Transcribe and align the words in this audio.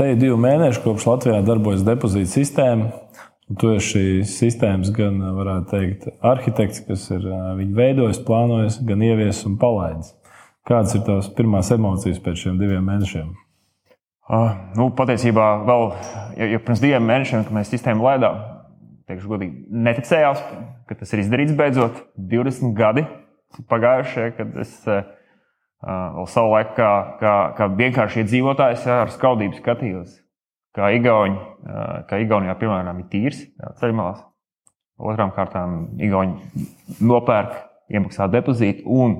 te 0.00 0.14
ir 0.14 0.20
divi 0.20 0.36
mēneši, 0.40 0.80
kopš 0.84 1.06
Latvijā 1.10 1.40
darbojas 1.44 1.84
depozīta 1.84 2.32
sistēma. 2.32 2.88
Tu 3.60 3.72
esi 3.74 3.90
šīs 3.90 4.32
sistēmas 4.38 4.92
gan, 4.94 5.18
varētu 5.34 5.70
teikt, 5.72 6.06
arhitekts, 6.24 6.84
kas 6.86 7.08
ir 7.10 7.24
viņu 7.58 7.74
veidojis, 7.76 8.20
plānojis, 8.24 8.78
gan 8.86 9.02
ieviesis 9.02 9.48
un 9.48 9.56
palaidis. 9.60 10.12
Kādas 10.68 10.94
ir 10.94 11.02
tavas 11.08 11.28
pirmās 11.34 11.72
emocijas 11.74 12.20
pēc 12.22 12.44
šiem 12.44 12.60
diviem 12.60 12.86
mēnešiem? 12.86 13.32
Uh, 14.30 14.52
nu, 14.78 14.86
patiesībā, 14.94 15.48
vēl 15.66 15.86
ja, 16.38 16.46
ja 16.52 16.60
pirms 16.62 16.84
diviem 16.84 17.08
mēnešiem, 17.10 17.42
kad 17.48 17.56
mēs 17.56 17.72
sistēmu 17.74 18.06
laidām, 18.06 18.38
teikšu, 19.10 19.32
godīgi, 19.32 19.64
neticējās, 19.88 20.44
ka 20.86 20.98
tas 21.00 21.16
ir 21.16 21.24
izdarīts 21.24 21.56
beidzot. 21.58 22.04
20 22.30 22.76
gadi 22.78 23.02
pagājušie, 23.72 24.28
kad 24.38 24.54
es 24.62 24.76
uh, 24.86 25.02
vēl 25.84 26.28
savu 26.30 26.52
laiku, 26.54 26.74
kā, 26.76 26.90
kā, 27.20 27.34
kā 27.56 27.68
vienkārši 27.78 28.24
iedzīvotājs, 28.24 28.86
ja, 28.88 29.00
ar 29.04 29.14
skaudību 29.14 29.58
skatījos, 29.60 30.18
kā, 30.76 30.92
Igauni, 30.96 31.40
kā 32.10 32.20
Igaunijā, 32.20 32.56
piemēram, 32.60 33.02
ir 33.02 33.10
tīrs 33.12 33.42
ceļmalās. 33.80 34.22
Otrām 35.00 35.32
kārtām, 35.32 35.82
Igauni 36.02 36.36
nopērk, 37.00 37.56
iemaksā 37.90 38.28
depozītu 38.30 38.84
un 38.84 39.16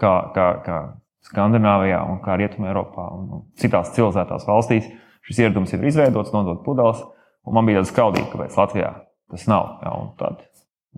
kā, 0.00 0.14
kā, 0.34 0.46
kā 0.66 0.78
Skandināvijā 1.26 1.98
un 2.06 2.20
kā 2.22 2.36
Rietumē 2.38 2.70
Eiropā 2.70 3.08
un 3.16 3.46
citās 3.58 3.90
civilizētās 3.96 4.46
valstīs 4.46 4.86
šis 5.26 5.42
ieradums 5.42 5.72
ir 5.74 5.86
izveidots, 5.88 6.32
nodot 6.34 6.62
pudeles. 6.66 7.02
Man 7.46 7.66
bija 7.66 7.80
tāda 7.80 7.90
skaudība, 7.90 8.28
kāpēc 8.32 8.58
Latvijā 8.58 8.90
tas 9.30 9.46
nav. 9.50 9.78
Un 9.90 10.08
tad, 10.18 10.42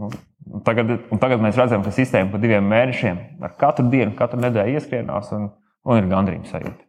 nu, 0.01 0.11
un 0.55 0.65
tagad, 0.67 0.93
un 1.13 1.23
tagad 1.23 1.43
mēs 1.45 1.59
redzam, 1.59 1.85
ka 1.85 1.95
sistēma 1.95 2.33
pa 2.33 2.41
diviem 2.43 2.69
mēnešiem 2.71 3.43
ar 3.45 3.57
katru 3.61 3.89
dienu, 3.93 4.15
katru 4.19 4.41
nedēļu 4.45 4.79
ieskrienās 4.79 5.33
un, 5.37 5.51
un 5.89 6.01
ir 6.01 6.09
gandrīz 6.11 6.53
sajūta. 6.53 6.85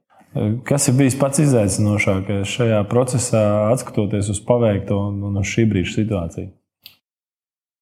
Kas 0.68 0.86
ir 0.92 0.98
bijis 1.00 1.18
pats 1.18 1.42
izaicinošākais 1.42 2.52
šajā 2.54 2.84
procesā, 2.92 3.44
skatoties 3.82 4.30
uz 4.30 4.42
paveikto 4.46 5.00
un 5.10 5.42
uz 5.42 5.50
šī 5.50 5.66
brīža 5.72 5.96
situāciju? 6.04 6.52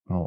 Nu, 0.08 0.22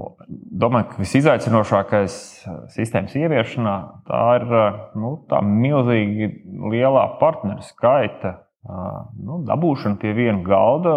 domāju, 0.61 0.91
ka 0.91 1.01
visizaicinošākais 1.01 2.14
eh, 2.45 2.57
sistēmas 2.75 3.14
ieviešanā 3.17 3.77
tā 4.11 4.25
ir 4.37 4.45
eh, 4.53 4.81
nu, 5.01 5.14
tā 5.31 5.41
milzīgi 5.47 6.29
lielā 6.75 7.07
partneru 7.20 7.64
skaita 7.64 8.35
eh, 8.35 8.98
nu, 9.25 9.41
dabūšana 9.48 9.97
pie 10.03 10.12
viena 10.19 10.45
galda, 10.45 10.97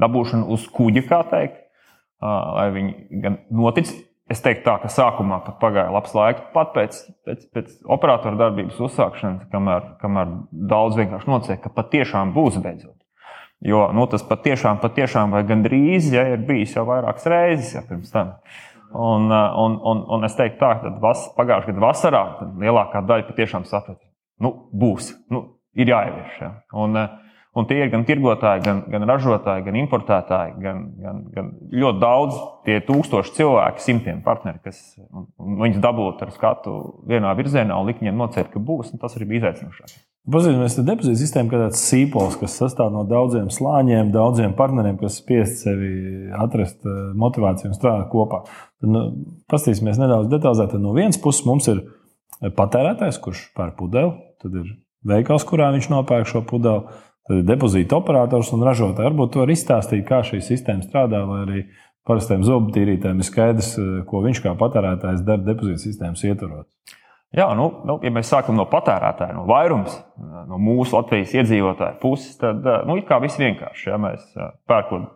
dabūšana 0.00 0.48
uz 0.52 0.64
kuģa, 0.72 1.04
kā 1.10 1.20
teikt, 1.28 1.60
lai 2.24 2.66
viņi 2.74 3.22
gan 3.22 3.38
notic. 3.54 3.92
Es 4.32 4.40
teiktu, 4.40 4.64
tā, 4.64 4.78
ka 4.80 4.88
sākumā 4.88 5.42
pat 5.44 5.58
pagāja 5.60 5.92
labs 5.92 6.14
laiks, 6.16 6.46
pat 6.54 6.70
pēc, 6.72 6.96
pēc, 7.28 7.42
pēc 7.52 7.72
operatora 7.92 8.38
darbības 8.40 8.78
uzsākšanas, 8.86 9.50
kamēr, 9.52 9.90
kamēr 10.00 10.30
daudz 10.70 10.96
vienkārši 10.96 11.28
nocēla, 11.28 11.60
ka 11.60 11.72
patiešām 11.76 12.32
būs 12.32 12.56
beidzot. 12.64 12.96
Jo 13.64 13.86
nu, 13.96 14.06
tas 14.12 14.24
patiešām, 14.24 14.80
patiešām 14.80 15.34
vai 15.36 15.42
gandrīz 15.48 16.08
ja, 16.12 16.24
ir 16.32 16.40
bijis 16.48 16.72
jau 16.76 16.86
vairākas 16.88 17.28
reizes 17.28 17.74
ja, 17.76 17.84
pirms 17.84 18.12
tam. 18.12 18.32
Un, 18.94 19.28
un, 19.28 19.76
un, 19.92 20.02
un 20.16 20.24
es 20.24 20.36
teiktu, 20.38 20.60
tā, 20.62 20.72
ka 20.80 21.12
pagājušā 21.36 21.72
gada 21.72 21.84
vasarā 21.84 22.24
lielākā 22.62 23.04
daļa 23.04 23.28
patiešām 23.28 23.68
saprata, 23.68 24.06
nu, 24.40 24.54
būs, 24.72 25.12
nu, 25.34 25.44
ir 25.76 25.92
jāievieš. 25.92 26.40
Ja. 26.40 26.50
Un, 26.80 26.96
uh, 26.96 27.23
Un 27.54 27.68
tie 27.70 27.76
ir 27.84 27.90
gan 27.92 28.02
tirgotāji, 28.02 28.64
gan, 28.64 28.80
gan 28.90 29.04
ražotāji, 29.06 29.62
gan 29.68 29.76
importētāji, 29.78 30.56
gan, 30.58 30.80
gan, 30.98 31.20
gan 31.30 31.52
ļoti 31.70 32.00
daudz, 32.02 32.40
tie 32.66 32.80
tūkstoši 32.82 33.36
cilvēki, 33.36 33.84
simtiem 33.84 34.24
partneri, 34.24 34.58
kas 34.64 34.80
viņus 35.38 35.78
dabūtu 35.84 36.26
ar 36.26 36.32
skatu 36.34 36.74
vienā 37.06 37.30
virzienā 37.38 37.76
un 37.78 37.86
likt 37.86 38.02
viņiem 38.02 38.18
nocēt, 38.18 38.50
ka 38.50 38.58
būs. 38.58 38.90
Tas 38.98 39.14
arī 39.14 39.30
bija 39.30 39.44
izaicinošāk. 39.44 39.94
Pazīstamies, 40.34 40.74
ka 40.80 40.86
depozīta 40.88 41.20
sistēma 41.20 41.52
ir 41.52 41.62
tāds 41.66 41.84
sīpols, 41.84 42.40
kas 42.40 42.58
sastāv 42.58 42.90
no 42.90 43.04
daudziem 43.06 43.50
slāņiem, 43.52 44.10
daudziem 44.10 44.58
partneriem, 44.58 44.98
kas 44.98 45.20
spiest 45.20 45.62
sevi 45.62 45.92
atrast 46.34 46.80
eh, 46.88 47.00
motivāciju 47.20 47.70
un 47.70 47.78
strādāt 47.78 48.10
kopā. 48.10 48.42
Tad, 48.48 48.90
nu, 48.90 49.04
Pastāstīsimies 49.52 50.00
nedaudz 50.00 50.32
detalizētāk. 50.32 50.80
No 50.82 50.96
vienas 50.96 51.20
puses 51.22 51.46
mums 51.46 51.70
ir 51.70 51.84
patērētājs, 52.56 53.20
kurš 53.22 53.50
pērk 53.54 53.76
pudeli, 53.78 54.16
tad 54.42 54.56
ir 54.58 54.78
veikals, 55.06 55.44
kurā 55.46 55.68
viņš 55.76 55.92
nopērk 55.92 56.32
šo 56.32 56.42
pudeli 56.48 56.82
ir 56.82 57.13
depozīta 57.28 57.96
operators 57.96 58.52
un 58.52 58.64
ražotāji. 58.66 59.08
Varbūt 59.08 59.32
to 59.32 59.44
var 59.44 59.52
izstāstīt, 59.54 60.04
kā 60.08 60.20
šī 60.26 60.42
sistēma 60.44 60.84
strādā, 60.84 61.22
lai 61.24 61.40
arī 61.46 61.64
parastiem 62.08 62.44
zobu 62.44 62.72
tīrītājiem 62.74 63.22
ir 63.22 63.28
skaidrs, 63.28 63.72
eh, 63.78 64.04
ko 64.08 64.20
viņš 64.24 64.42
kā 64.44 64.54
patērētājs 64.60 65.24
dara 65.24 65.42
depozīta 65.42 65.80
sistēmas 65.86 66.24
ietvaros. 66.24 66.68
Jā, 67.34 67.48
nu, 67.58 67.66
nu, 67.82 67.98
ja 68.04 68.12
mēs 68.14 68.28
sākam 68.30 68.54
no 68.54 68.66
patērētāja, 68.70 69.34
no 69.34 69.42
vairums, 69.48 69.96
no 70.46 70.58
mūsu 70.62 70.94
Latvijas 70.94 71.32
iedzīvotāju 71.34 71.98
puses, 72.02 72.36
tad 72.38 72.62
eh, 72.62 72.82
nu, 72.86 72.98
ir 73.00 73.08
kā 73.08 73.18
viss 73.24 73.40
vienkārši. 73.40 73.88
Ja 73.90 73.98
mēs 73.98 74.26
eh, 74.36 74.52
pērkam 74.68 75.08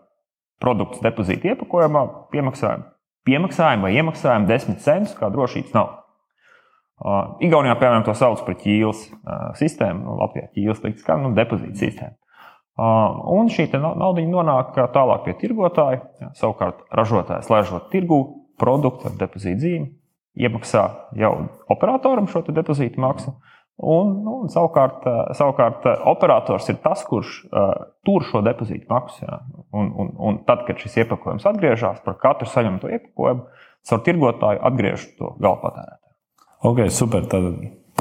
produktus 0.62 1.04
depozīta 1.04 1.52
iepakojumā, 1.52 2.06
piemaksājam, 2.32 2.88
piemaksājam 3.28 3.84
vai 3.86 3.94
iemaksājam 4.00 4.48
10 4.48 4.82
centus, 4.82 5.14
kā 5.18 5.30
drošības 5.30 5.76
nav. 5.76 5.97
Igaunijā, 6.98 7.76
piemēram, 7.78 8.04
to 8.06 8.14
sauc 8.18 8.40
par 8.46 8.56
ķīles 8.58 9.04
sistēmu. 9.60 10.02
Nu, 10.02 10.16
Latvijā 10.18 10.48
ķīles 10.56 10.82
liks 10.82 11.04
kā 11.06 11.18
nu, 11.20 11.30
depozīta 11.36 11.78
sistēma. 11.78 12.16
Un 12.78 13.50
šī 13.50 13.68
nauda 13.74 14.22
nonāk 14.22 14.74
tālāk 14.94 15.24
pie 15.26 15.34
tirgotāja. 15.38 16.02
Savukārt 16.38 16.84
ražotājs 16.94 17.50
laižot 17.50 17.90
tirgu 17.92 18.18
produktu 18.58 19.10
ar 19.10 19.14
depozītu 19.18 19.62
zīmi, 19.62 19.92
iemaksā 20.38 20.84
jau 21.18 21.32
operatoram 21.70 22.26
šo 22.30 22.42
depozītu 22.46 23.02
maksu. 23.02 23.34
Un, 23.78 24.08
nu, 24.24 24.40
un 24.42 24.50
savukārt, 24.50 25.04
savukārt 25.38 25.84
operators 26.10 26.66
ir 26.72 26.80
tas, 26.82 27.04
kurš 27.06 27.36
uh, 27.46 27.68
tur 28.06 28.26
šo 28.26 28.42
depozītu 28.42 28.90
maksu. 28.90 29.22
Jā. 29.22 29.38
Un, 29.70 29.92
un, 29.94 30.10
un 30.18 30.40
tad, 30.48 30.64
kad 30.66 30.82
šis 30.82 30.98
iepakojums 31.04 31.46
atgriežas, 31.46 32.02
par 32.02 32.18
katru 32.18 32.50
saņemto 32.50 32.90
iepakojumu, 32.90 33.46
caur 33.86 34.02
tirgotāju 34.06 34.64
atgriež 34.66 35.06
to 35.20 35.30
galvpatērētāju. 35.38 36.07
Ok, 36.66 36.88
super. 36.90 37.26
Tad 37.30 37.52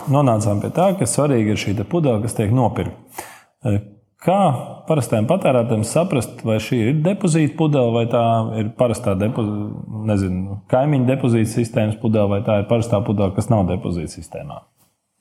nonācām 0.10 0.62
pie 0.64 0.72
tā, 0.74 0.92
ka 0.98 1.08
svarīgi 1.10 1.54
ir 1.54 1.62
šī 1.62 1.76
pudele, 1.90 2.22
kas 2.24 2.38
tiek 2.38 2.54
nopirkta. 2.56 3.26
E, 3.66 3.80
kā 4.24 4.40
parastajam 4.88 5.28
patērētājam 5.30 5.84
saprast, 5.86 6.42
vai 6.48 6.58
šī 6.64 6.80
ir 6.88 7.04
depozīta 7.06 7.58
pudele, 7.60 7.94
vai 7.94 8.06
tā 8.10 8.24
ir 8.62 8.72
parastā 8.80 9.14
nezinu, 9.18 10.62
kaimiņu 10.72 11.10
depozīta 11.12 11.54
sistēmas 11.54 12.00
pudele, 12.02 12.38
vai 12.38 12.42
tā 12.48 12.62
ir 12.62 12.68
parastā 12.72 13.02
pudele, 13.06 13.36
kas 13.36 13.52
nav 13.54 13.68
depozīta 13.70 14.16
sistēmā? 14.16 14.64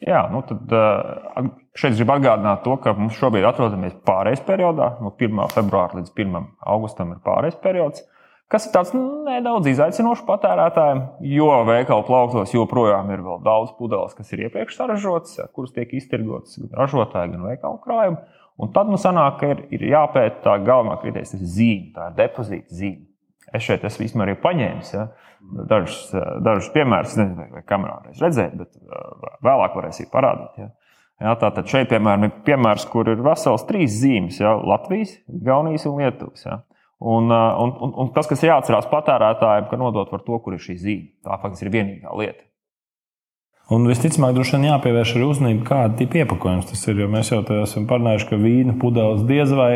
Jā, 0.06 0.26
nu 0.28 0.42
tad 0.44 0.72
e, 0.76 1.46
šeit 1.76 1.96
gribu 1.96 2.18
atgādināt 2.18 2.60
to, 2.64 2.74
ka 2.84 2.92
mums 2.96 3.16
šobrīd 3.16 3.46
atrodamies 3.48 3.96
pārejas 4.06 4.42
periodā. 4.44 4.90
No 5.00 5.12
1. 5.12 5.46
februāra 5.54 6.00
līdz 6.00 6.12
1. 6.12 6.50
augustam 6.72 7.14
ir 7.14 7.22
pārejas 7.24 7.56
periods 7.62 8.04
kas 8.52 8.68
ir 8.68 8.74
tāds 8.74 8.92
nedaudz 8.94 9.68
izaicinošs 9.72 10.24
patērētājiem, 10.28 11.02
jo 11.32 11.50
veikalu 11.66 12.06
plauktos 12.06 12.54
joprojām 12.54 13.10
ir 13.14 13.24
vēl 13.26 13.42
daudz 13.46 13.74
pudeles, 13.78 14.14
kas 14.16 14.30
ir 14.32 14.46
iepriekš 14.46 14.78
saražotas, 14.78 15.40
kuras 15.56 15.74
tiek 15.74 15.92
iztirgotas 15.98 16.58
gan 16.60 16.72
ražotāji, 16.82 17.34
gan 17.34 17.46
veikalu 17.50 17.82
krājumi. 17.84 18.22
Un 18.56 18.72
tad 18.72 18.88
nu 18.88 18.96
sanāk, 19.00 19.36
ka 19.40 19.52
ir, 19.52 19.66
ir 19.76 19.84
jāpēta 19.90 20.40
tā 20.46 20.56
galvenā 20.64 20.96
kriterijs, 21.02 21.34
tas 21.34 21.42
ir 21.42 21.52
zīme, 21.58 21.90
tā 21.96 22.08
ir 22.08 22.16
depozīta 22.22 22.78
zīme. 22.78 23.04
Es 23.54 23.66
šeit 23.66 23.84
esmu 23.86 24.06
vismaz 24.06 24.24
arī 24.26 24.34
paņēmis 24.42 24.94
ja, 24.94 25.04
dažus, 25.70 26.00
dažus 26.42 26.70
piemērus, 26.74 27.18
nezinu, 27.20 27.50
vai 27.52 27.62
kamerā 27.68 28.00
reiz 28.06 28.22
redzēt, 28.24 28.56
bet 28.58 28.72
uh, 28.80 29.28
vēlāk 29.44 29.76
varēs 29.78 30.02
parādīt. 30.12 30.58
Ja. 30.62 30.72
Ja, 31.16 31.32
tātad 31.40 31.68
šeit, 31.70 31.88
piemēram, 31.88 32.26
ir 32.26 32.32
piemērs, 32.44 32.84
kur 32.92 33.08
ir 33.08 33.22
vesels 33.24 33.64
trīs 33.68 33.94
zīmes 34.02 34.40
ja,- 34.42 34.52
Latvijas, 34.72 35.14
Igaunijas 35.32 35.86
un 35.88 36.02
Lietuvas. 36.02 36.42
Ja. 36.44 36.58
Un, 36.96 37.28
un, 37.28 37.72
un, 37.84 37.94
un 38.02 38.10
tas, 38.14 38.28
kas 38.28 38.44
jāatcerās 38.46 38.88
patērētājiem, 38.88 39.66
ka 39.68 39.78
nodot 39.80 40.12
var 40.14 40.22
to, 40.24 40.38
kur 40.40 40.56
ir 40.56 40.62
šī 40.64 40.76
zīme. 40.80 41.08
Tā 41.26 41.36
faktiski 41.42 41.68
ir 41.68 41.74
vienīgā 41.74 42.14
lieta. 42.16 42.46
Un 43.74 43.84
visticamāk, 43.90 44.32
droši 44.36 44.54
vien 44.54 44.68
jāpievērš 44.68 45.12
arī 45.16 45.24
uzmanība, 45.26 45.64
kāda 45.66 46.04
ir 46.04 46.20
iepakojums 46.22 46.68
tas 46.70 46.84
ir. 46.86 47.00
Jo 47.02 47.08
mēs 47.10 47.32
jau 47.32 47.40
esam 47.58 47.88
parunājuši, 47.90 48.28
ka 48.30 48.38
vīna 48.38 48.76
pudeles 48.80 49.24
diez 49.26 49.52
vai 49.58 49.72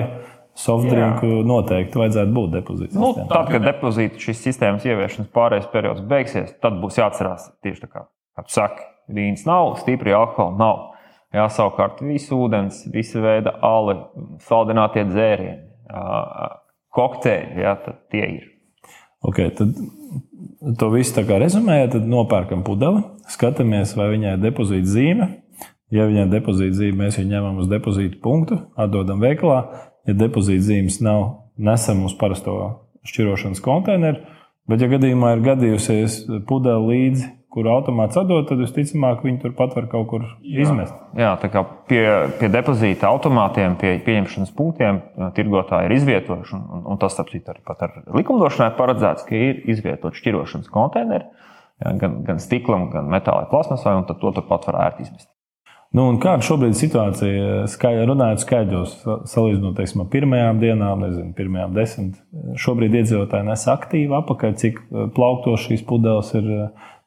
softdrinku 0.61 1.43
noteikti 1.46 1.99
vajadzētu 1.99 2.34
būt 2.37 2.55
depozītam. 2.55 3.02
Nu, 3.02 3.11
tad, 3.31 3.50
kad 3.50 3.66
depozīta 3.66 4.23
šīs 4.23 4.44
sistēmas 4.46 4.87
ieviešanas 4.87 5.32
pārējais 5.34 5.69
periods 5.73 6.06
beigsies, 6.06 6.55
tad 6.62 6.78
būs 6.82 7.00
jāatcerās 7.00 7.50
tieši 7.64 7.84
tā 7.84 7.90
kā, 7.90 8.05
kā 8.38 8.46
tu 8.46 8.55
saki, 8.55 8.87
vīns 9.11 9.44
nav, 9.49 9.75
stipri 9.82 10.14
alkohola 10.16 10.56
nav. 10.61 10.87
Jā, 11.34 11.44
savukārt 11.55 12.00
visu 12.02 12.38
ūdens, 12.46 12.82
visa 12.90 13.20
veida 13.23 13.55
ali, 13.66 13.94
saldinātie 14.46 15.05
dzērieni, 15.06 15.61
kokteļi, 16.96 17.60
ja, 17.62 17.75
tad 17.84 18.02
tie 18.12 18.25
ir. 18.38 18.46
Okay, 19.26 19.52
tad 19.52 19.76
to 20.81 20.88
visu 20.94 21.14
tā 21.19 21.26
kā 21.28 21.38
rezumējot, 21.42 21.94
tad 21.96 22.08
nopērkam 22.08 22.64
pudeli, 22.66 23.02
skatāmies, 23.31 23.92
vai 23.98 24.10
viņai 24.14 24.37
ir 24.37 24.42
depozīta 24.46 24.88
zīme. 24.88 25.28
Ja 25.90 26.06
viņai 26.06 26.26
ir 26.26 26.32
depozīta 26.32 26.78
zīme, 26.78 27.04
mēs 27.04 27.19
viņu 27.19 27.34
ņemam 27.34 27.58
uz 27.62 27.70
depozīta 27.70 28.20
punktu, 28.22 28.60
atdodam 28.78 29.22
veikalā. 29.22 29.60
Ja 30.08 30.14
depozīta 30.16 30.69
zīmes 30.69 31.00
nav, 31.04 31.25
nesam 31.58 32.04
uz 32.06 32.14
parasto 32.19 32.54
šķirošanas 33.10 33.62
konteineru. 33.64 34.22
Bet, 34.70 34.84
ja 34.84 34.88
gadījumā 34.92 35.34
ir 35.34 35.44
gadījusies 35.48 36.22
pudele 36.46 36.92
līdzi 36.92 37.26
kur 37.50 37.67
automāts 37.67 38.19
atdod, 38.20 38.47
tad 38.49 38.61
visticamāk 38.62 39.25
viņi 39.26 39.41
turpat 39.43 39.75
var 39.75 39.88
kaut 39.91 40.06
kur 40.12 40.26
izmest. 40.47 40.94
Jā, 41.19 41.32
tā 41.43 41.50
kā 41.50 41.64
pie, 41.91 42.05
pie 42.38 42.50
depozīta 42.52 43.11
automātiem, 43.11 43.75
pie 43.81 43.97
pieņemšanas 44.06 44.55
punktiem 44.56 45.02
tirgotāji 45.37 45.91
ir 45.91 45.97
izvietojuši, 45.97 46.61
un, 46.61 46.87
un 46.94 47.00
tas, 47.02 47.17
starp 47.17 47.32
citu, 47.35 47.50
arī 47.50 47.64
pat 47.67 47.82
ar 47.87 47.99
likumdošanai 48.14 48.70
paredzēts, 48.79 49.26
ka 49.26 49.35
ir 49.35 49.64
izvietot 49.75 50.14
šķirošanas 50.20 50.70
konteineri 50.70 51.26
jā, 51.26 51.97
gan, 51.99 52.20
gan 52.29 52.41
stiklam, 52.43 52.88
gan 52.94 53.11
metālai 53.11 53.50
plasmasai, 53.50 53.99
un 53.99 54.06
to 54.06 54.19
turpat 54.23 54.70
var 54.70 54.82
ērti 54.87 55.08
izmest. 55.08 55.31
Nu, 55.91 56.05
kāda 56.23 56.47
šobrīd 56.47 56.70
ir 56.70 56.79
situācija? 56.79 57.47
Skaļ, 57.73 58.05
runājot 58.12 58.44
skaidros, 58.44 58.93
salīdzinot 59.26 59.75
teiksim, 59.75 60.05
ar 60.05 60.11
pirmajām 60.12 60.61
dienām, 60.62 61.02
nezinu, 61.02 61.32
pirmajām 61.35 61.75
desmit. 61.75 62.20
Šobrīd 62.62 62.94
iedzīvotāji 63.00 63.49
nes 63.49 63.67
aktīvi 63.73 64.14
apakaļ, 64.20 64.55
cik 64.62 64.79
plauktos 65.17 65.67
šīs 65.67 65.82
pudeles 65.88 66.31
ir 66.38 66.47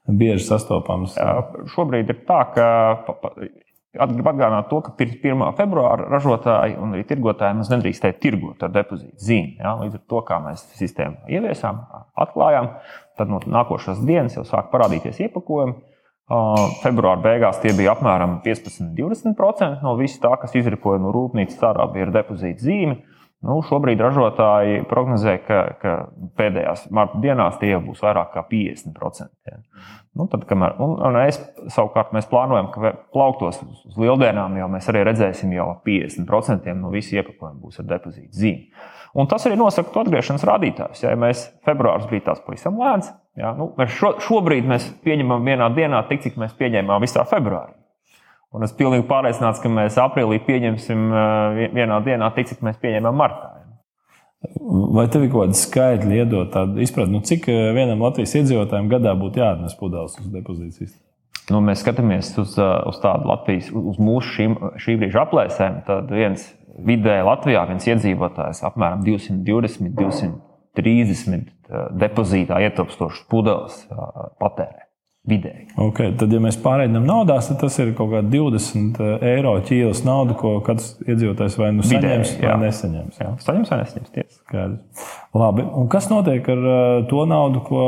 bieži 0.07 0.47
sastopamas. 0.47 1.15
Jā, 1.19 1.37
šobrīd 1.75 2.11
ir 2.11 2.23
tā, 2.27 2.41
ka 2.55 2.67
Gribu 3.93 4.31
atgādināt 4.31 4.71
to, 4.71 4.79
ka 4.81 4.91
pirms 4.97 5.19
1. 5.21 5.41
februāra 5.53 6.07
ražotāji 6.09 6.79
un 6.81 6.95
arī 6.95 7.03
tirgotāji 7.05 7.53
mums 7.59 7.69
nedrīkstēja 7.69 8.15
tirgot 8.23 8.63
ar 8.65 8.71
depozītu 8.73 9.21
zīmi. 9.21 9.59
Ja? 9.59 9.75
Līdz 9.77 9.99
ar 9.99 10.01
to, 10.09 10.21
kā 10.25 10.39
mēs 10.41 10.63
sistēmu 10.79 11.29
ieviesām, 11.29 11.83
atklājām, 12.25 12.71
tad 13.19 13.29
no 13.29 13.37
nākošās 13.45 14.01
dienas 14.07 14.33
jau 14.39 14.47
sāk 14.49 14.71
parādīties 14.73 15.21
iepakojumi. 15.27 15.77
Februāra 16.81 17.21
beigās 17.21 17.59
tie 17.61 17.75
bija 17.77 17.93
apmēram 17.93 18.39
15-20% 18.41 19.85
no 19.85 19.93
visa 19.99 20.23
tā, 20.25 20.33
kas 20.41 20.57
izripoja 20.57 21.03
no 21.03 21.13
rūpnīcas 21.13 21.61
ārā, 21.69 21.85
bija 21.93 22.07
ar 22.07 22.15
depozītu 22.17 22.65
zīmi. 22.65 22.97
Nu, 23.43 23.57
šobrīd 23.67 23.99
ražotāji 23.99 24.85
prognozē, 24.87 25.33
ka, 25.43 25.57
ka 25.81 25.93
pēdējās 26.39 26.85
marta 26.95 27.19
dienās 27.23 27.57
tie 27.59 27.73
būs 27.75 27.99
vairāk 28.05 28.31
kā 28.37 28.45
50%. 28.47 29.27
Ja. 29.49 29.57
Nu, 30.15 30.29
tad, 30.31 30.45
kamēr, 30.47 30.77
un, 30.83 30.93
un 31.03 31.17
es, 31.25 31.41
savukārt 31.73 32.13
mēs 32.15 32.29
plānojam, 32.31 32.69
ka 32.71 32.93
plauktos 33.11 33.59
uz 33.65 33.99
lieldienām 33.99 34.55
jau 34.61 34.69
mēs 34.71 34.87
arī 34.93 35.03
redzēsim 35.09 35.51
jau 35.57 35.67
50% 35.83 36.77
no 36.79 36.93
visa 36.93 37.19
iepakojuma 37.19 37.59
būs 37.59 37.83
ar 37.83 37.89
depozītu 37.91 38.31
zīmi. 38.45 38.87
Un 39.19 39.27
tas 39.29 39.43
arī 39.45 39.59
nosaka 39.59 39.91
to 39.91 40.05
atgriešanās 40.05 40.47
rādītājus. 40.47 41.03
Ja 41.03 41.11
mēs 41.19 41.43
februāris 41.67 42.07
bija 42.09 42.29
tāds 42.29 42.47
pavisam 42.47 42.79
lēns, 42.79 43.11
ja, 43.37 43.51
nu, 43.59 43.73
mēs 43.77 43.91
šo, 43.99 44.15
šobrīd 44.23 44.71
mēs 44.71 44.87
pieņemam 45.03 45.43
vienā 45.43 45.67
dienā 45.75 46.05
tik, 46.07 46.23
cik 46.23 46.39
mēs 46.39 46.55
pieņēmām 46.57 47.03
visā 47.03 47.27
februārī. 47.27 47.75
Un 48.53 48.65
es 48.67 48.73
pilnīgi 48.77 49.07
pārliecināts, 49.09 49.61
ka 49.63 49.71
mēs 49.73 49.97
aprīlī 50.01 50.37
pieņemsim 50.45 51.07
vienā 51.73 51.99
dienā 52.05 52.29
tik, 52.35 52.51
cik 52.51 52.61
mēs 52.65 52.77
pieņēmām 52.83 53.17
martā. 53.17 53.49
Vai 54.93 55.07
tev 55.07 55.23
ir 55.23 55.31
kaut 55.31 55.47
kāda 55.47 55.57
skaitļa 55.57 56.19
iedot 56.19 56.51
tādu 56.53 56.83
izpratni, 56.83 57.15
nu, 57.15 57.23
cik 57.25 57.47
vienam 57.47 58.03
Latvijas 58.03 58.35
iedzīvotājam 58.41 58.91
gadā 58.91 59.15
būtu 59.17 59.41
jāatnes 59.41 59.73
pudeles 59.79 60.19
uz 60.19 60.27
depozīcijas? 60.33 60.93
Nu, 61.51 61.59
mēs 61.63 61.81
skatāmies 61.83 62.29
uz, 62.39 62.53
uz 62.59 62.99
tādu 63.03 63.27
Latvijas, 63.31 63.71
uz 63.73 63.97
mūsu 63.99 64.35
šīm, 64.37 64.53
šī 64.79 64.97
brīža 65.01 65.25
aplēsēm. 65.25 65.81
Tad 65.87 66.11
viens 66.13 66.45
vidēji 66.87 67.25
Latvijā 67.27 67.65
viens 67.71 67.87
iedzīvotājs 67.89 68.63
apmēram 68.69 69.03
220, 69.07 69.91
230 69.97 71.51
depozītā 71.99 72.61
ietilpstošas 72.67 73.25
pudeles 73.31 73.83
patērē. 74.39 74.87
Vidēji. 75.23 75.69
Okay, 75.79 76.11
tad, 76.19 76.33
ja 76.35 76.39
mēs 76.43 76.57
pārējām 76.59 77.05
naudās, 77.07 77.45
tad 77.47 77.61
tas 77.61 77.77
ir 77.79 77.93
kaut 77.95 78.09
kāda 78.11 78.27
20 78.27 78.97
eh, 78.99 79.21
eiro 79.37 79.53
ķīlas 79.63 80.01
nauda, 80.03 80.35
ko 80.35 80.57
katrs 80.65 80.97
iedzīvotājs 81.05 81.55
vai 81.61 81.69
nu 81.77 81.85
saņems, 81.87 82.33
Vidēji, 82.33 82.49
vai 82.49 82.57
nesaņems. 82.65 83.21
Jā. 83.21 83.29
Saņems 83.45 83.71
vai 83.71 83.77
nesaņems. 83.79 84.81
Labi. 85.39 85.63
Un 85.79 85.87
kas 85.93 86.09
notiek 86.11 86.49
ar 86.51 86.67
eh, 86.73 86.95
to 87.07 87.23
naudu, 87.31 87.61
ko 87.63 87.85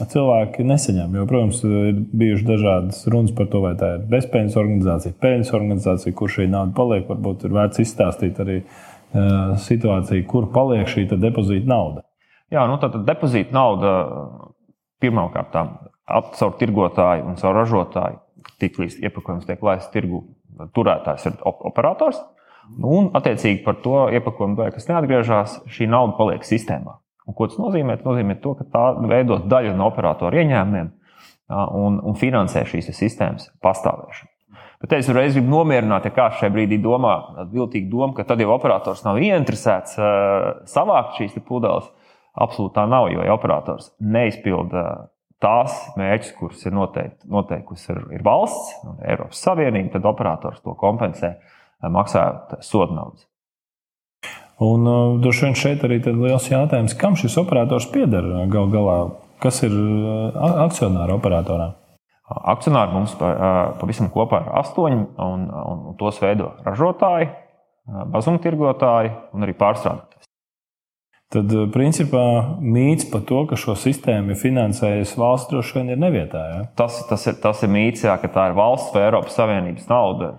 cilvēki 0.00 0.66
nesaņem? 0.66 1.14
Jo, 1.20 1.28
protams, 1.30 1.62
ir 1.68 2.02
bijušas 2.18 2.48
dažādas 2.50 3.06
runas 3.14 3.36
par 3.38 3.52
to, 3.54 3.62
vai 3.62 3.76
tā 3.78 3.92
ir 4.00 4.04
bezpējas 4.16 4.58
organizācija, 4.58 5.18
peļņas 5.22 5.54
organizācija, 5.60 6.16
kur 6.18 6.34
šī 6.34 6.48
nauda 6.50 6.74
paliek. 6.82 7.06
Varbūt 7.14 7.46
ir 7.46 7.56
vērts 7.60 7.84
izstāstīt 7.86 8.42
arī 8.42 8.58
situāciju, 9.68 10.26
kur 10.26 10.50
paliek 10.50 10.90
šī 10.90 11.06
depozīta 11.14 11.68
nauda. 11.68 12.02
Jā, 12.50 12.66
nu 12.66 12.82
tā 12.82 12.90
depozīta 12.90 13.54
nauda 13.54 13.94
pirmkārt 14.98 15.52
caur 16.36 16.54
tirgotāju 16.60 17.26
un 17.30 17.38
caur 17.40 17.56
ražotāju. 17.60 18.20
Tiklīdz 18.62 19.00
iepakojums 19.02 19.46
tiek 19.48 19.62
laists 19.64 19.90
tirgu, 19.94 20.24
turētājs 20.76 21.28
ir 21.30 21.38
operators. 21.46 22.20
Un, 22.72 23.10
attiecīgi, 23.16 23.62
par 23.64 23.80
to 23.82 24.06
iepakojumu 24.14 24.56
daļu, 24.58 24.74
kas 24.76 24.88
neatgriežas, 24.88 25.56
šī 25.72 25.88
nauda 25.90 26.14
paliek 26.18 26.44
sistēmā. 26.46 26.98
Un, 27.26 27.36
ko 27.38 27.48
tas 27.50 27.58
nozīmē? 27.60 27.98
Tas 27.98 28.06
nozīmē 28.06 28.36
to, 28.42 28.54
ka 28.58 28.66
tā 28.70 28.84
veido 29.10 29.38
daļu 29.50 29.74
no 29.78 29.88
operatora 29.90 30.42
ieņēmumiem 30.42 30.92
un, 31.52 31.98
un 32.02 32.18
finansē 32.18 32.64
šīs 32.68 32.92
sistēmas 32.96 33.50
pastāvēšanu. 33.62 34.30
Bet 34.82 34.96
es 34.96 35.06
uzreiz 35.06 35.36
gribu 35.36 35.52
nomierināt, 35.52 36.08
ja 36.08 36.14
kāds 36.14 36.40
šajā 36.40 36.50
brīdī 36.54 36.80
domā, 36.82 37.14
viltīgi 37.52 37.86
doma, 37.90 38.16
ka 38.16 38.24
tad 38.26 38.40
jau 38.42 38.50
operators 38.50 39.04
nav 39.06 39.20
ieinteresēts 39.22 39.94
savākt 40.70 41.20
šīs 41.20 41.36
pudeles. 41.46 41.86
Absolūti 42.32 42.78
tā 42.78 42.86
nav, 42.88 43.10
jo 43.12 43.22
ja 43.22 43.34
operators 43.36 43.90
neizpilda 44.00 45.11
tās 45.42 45.74
mērķus, 45.98 46.30
kurus 46.38 46.62
ir 46.66 46.76
noteikti, 46.76 47.26
noteikusi 47.30 47.90
ir, 47.94 48.00
ir 48.18 48.24
valsts, 48.26 48.78
Eiropas 49.02 49.42
Savienība, 49.42 49.96
tad 49.96 50.08
operators 50.08 50.62
to 50.62 50.76
kompensē, 50.78 51.34
eh, 51.36 51.90
maksājot 51.92 52.58
sodu 52.64 52.96
naudas. 52.96 53.26
Un 54.62 54.86
uh, 54.86 55.18
droši 55.18 55.48
vien 55.48 55.56
šeit 55.58 55.82
arī 55.82 55.98
ir 55.98 56.14
liels 56.14 56.46
jautājums, 56.46 56.94
kam 56.98 57.16
šis 57.18 57.34
operators 57.40 57.88
pieder 57.90 58.26
gal 58.52 58.68
galā? 58.70 58.98
Kas 59.42 59.58
ir 59.66 59.72
uh, 59.74 60.36
akcionāri 60.68 61.16
operatorā? 61.16 61.72
Akcionāri 62.32 62.94
mums 62.94 63.16
pavisam 63.18 64.06
kopā 64.14 64.38
ir 64.44 64.52
astoņi, 64.62 65.00
un, 65.20 65.42
un 65.52 65.96
tos 66.00 66.20
veido 66.22 66.52
ražotāji, 66.64 67.26
mazumtirgotāji 68.14 69.10
un 69.34 69.44
arī 69.44 69.52
pārstrādātāji. 69.58 70.11
Tad, 71.32 71.48
eh, 71.48 71.68
principā, 71.72 72.22
mīts 72.60 73.06
par 73.08 73.22
to, 73.28 73.42
ka 73.48 73.56
šo 73.56 73.72
sistēmu 73.78 74.34
ir 74.34 74.40
finansējusi 74.40 75.16
valsts, 75.20 75.48
droši 75.52 75.78
vien 75.78 75.92
ir 75.94 76.00
nevietā. 76.02 76.42
Ja? 76.50 76.64
Tas, 76.76 76.98
tas, 77.08 77.24
ir, 77.30 77.38
tas 77.40 77.62
ir 77.64 77.72
mīts, 77.72 78.04
jā, 78.04 78.18
ka 78.20 78.28
tā 78.32 78.50
ir 78.50 78.56
valsts 78.58 78.92
vai 78.92 79.06
Eiropas 79.06 79.38
Savienības 79.38 79.88
nauda. 79.88 80.34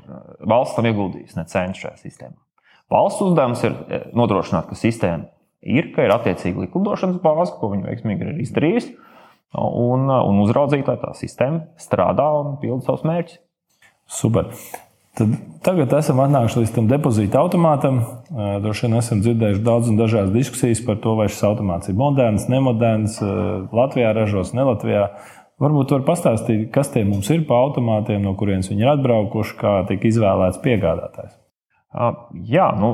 Valsts 0.53 0.77
tam 0.77 0.89
ieguldījis 0.91 1.37
ne 1.39 1.47
cents 1.49 1.81
šajā 1.81 1.95
sistēmā. 2.03 2.37
Valsts 2.93 3.25
uzdevums 3.25 3.65
ir 3.65 3.73
eh, 3.89 4.05
nodrošināt, 4.13 4.69
ka 4.69 4.77
sistēma 4.77 5.31
ir, 5.65 5.89
ka 5.95 6.05
ir 6.05 6.13
attiecīga 6.13 6.67
likumdošanas 6.67 7.23
bāze, 7.23 7.57
ko 7.57 7.71
viņi 7.73 7.89
veiksmīgi 7.89 8.27
ir 8.27 8.45
izdarījusi, 8.45 8.93
un, 9.57 10.09
un 10.13 10.41
uzraudzīt, 10.45 10.85
lai 10.89 10.99
tā 11.01 11.13
sistēma 11.17 11.65
strādā 11.81 12.29
un 12.41 12.57
pilda 12.61 12.85
savus 12.85 13.05
mērķus. 13.07 13.39
Super. 14.13 14.51
Tad 15.13 15.29
tagad 15.61 15.91
esam 15.93 16.17
atnākuši 16.23 16.63
līdz 16.63 16.71
tam 16.73 16.87
depozīta 16.89 17.37
automātam. 17.43 17.99
Droši 18.63 18.87
vien 18.87 18.97
esam 18.97 19.21
dzirdējuši 19.21 19.61
daudz 19.61 19.91
un 19.91 19.99
dažādas 19.99 20.33
diskusijas 20.33 20.81
par 20.87 20.97
to, 21.03 21.13
vai 21.19 21.27
šis 21.29 21.43
automāts 21.51 21.91
ir 21.91 21.97
moderns, 21.99 22.47
nemoderns, 22.49 23.19
Latvijā 23.69 24.09
ražos, 24.17 24.55
ne 24.57 24.65
Latvijā. 24.71 25.05
Varbūt 25.61 25.93
var 25.93 26.03
pastāstīt, 26.07 26.65
kas 26.73 26.89
tie 26.95 27.05
mums 27.05 27.29
ir 27.29 27.45
pa 27.45 27.61
automātiem, 27.61 28.25
no 28.25 28.33
kurienes 28.39 28.71
viņi 28.71 28.87
ir 28.87 28.91
atbraukuši, 28.95 29.55
kā 29.61 29.75
tika 29.91 30.09
izvēlēts 30.09 30.61
piegādātājs. 30.65 31.37
Jā, 32.49 32.71
nu, 32.81 32.89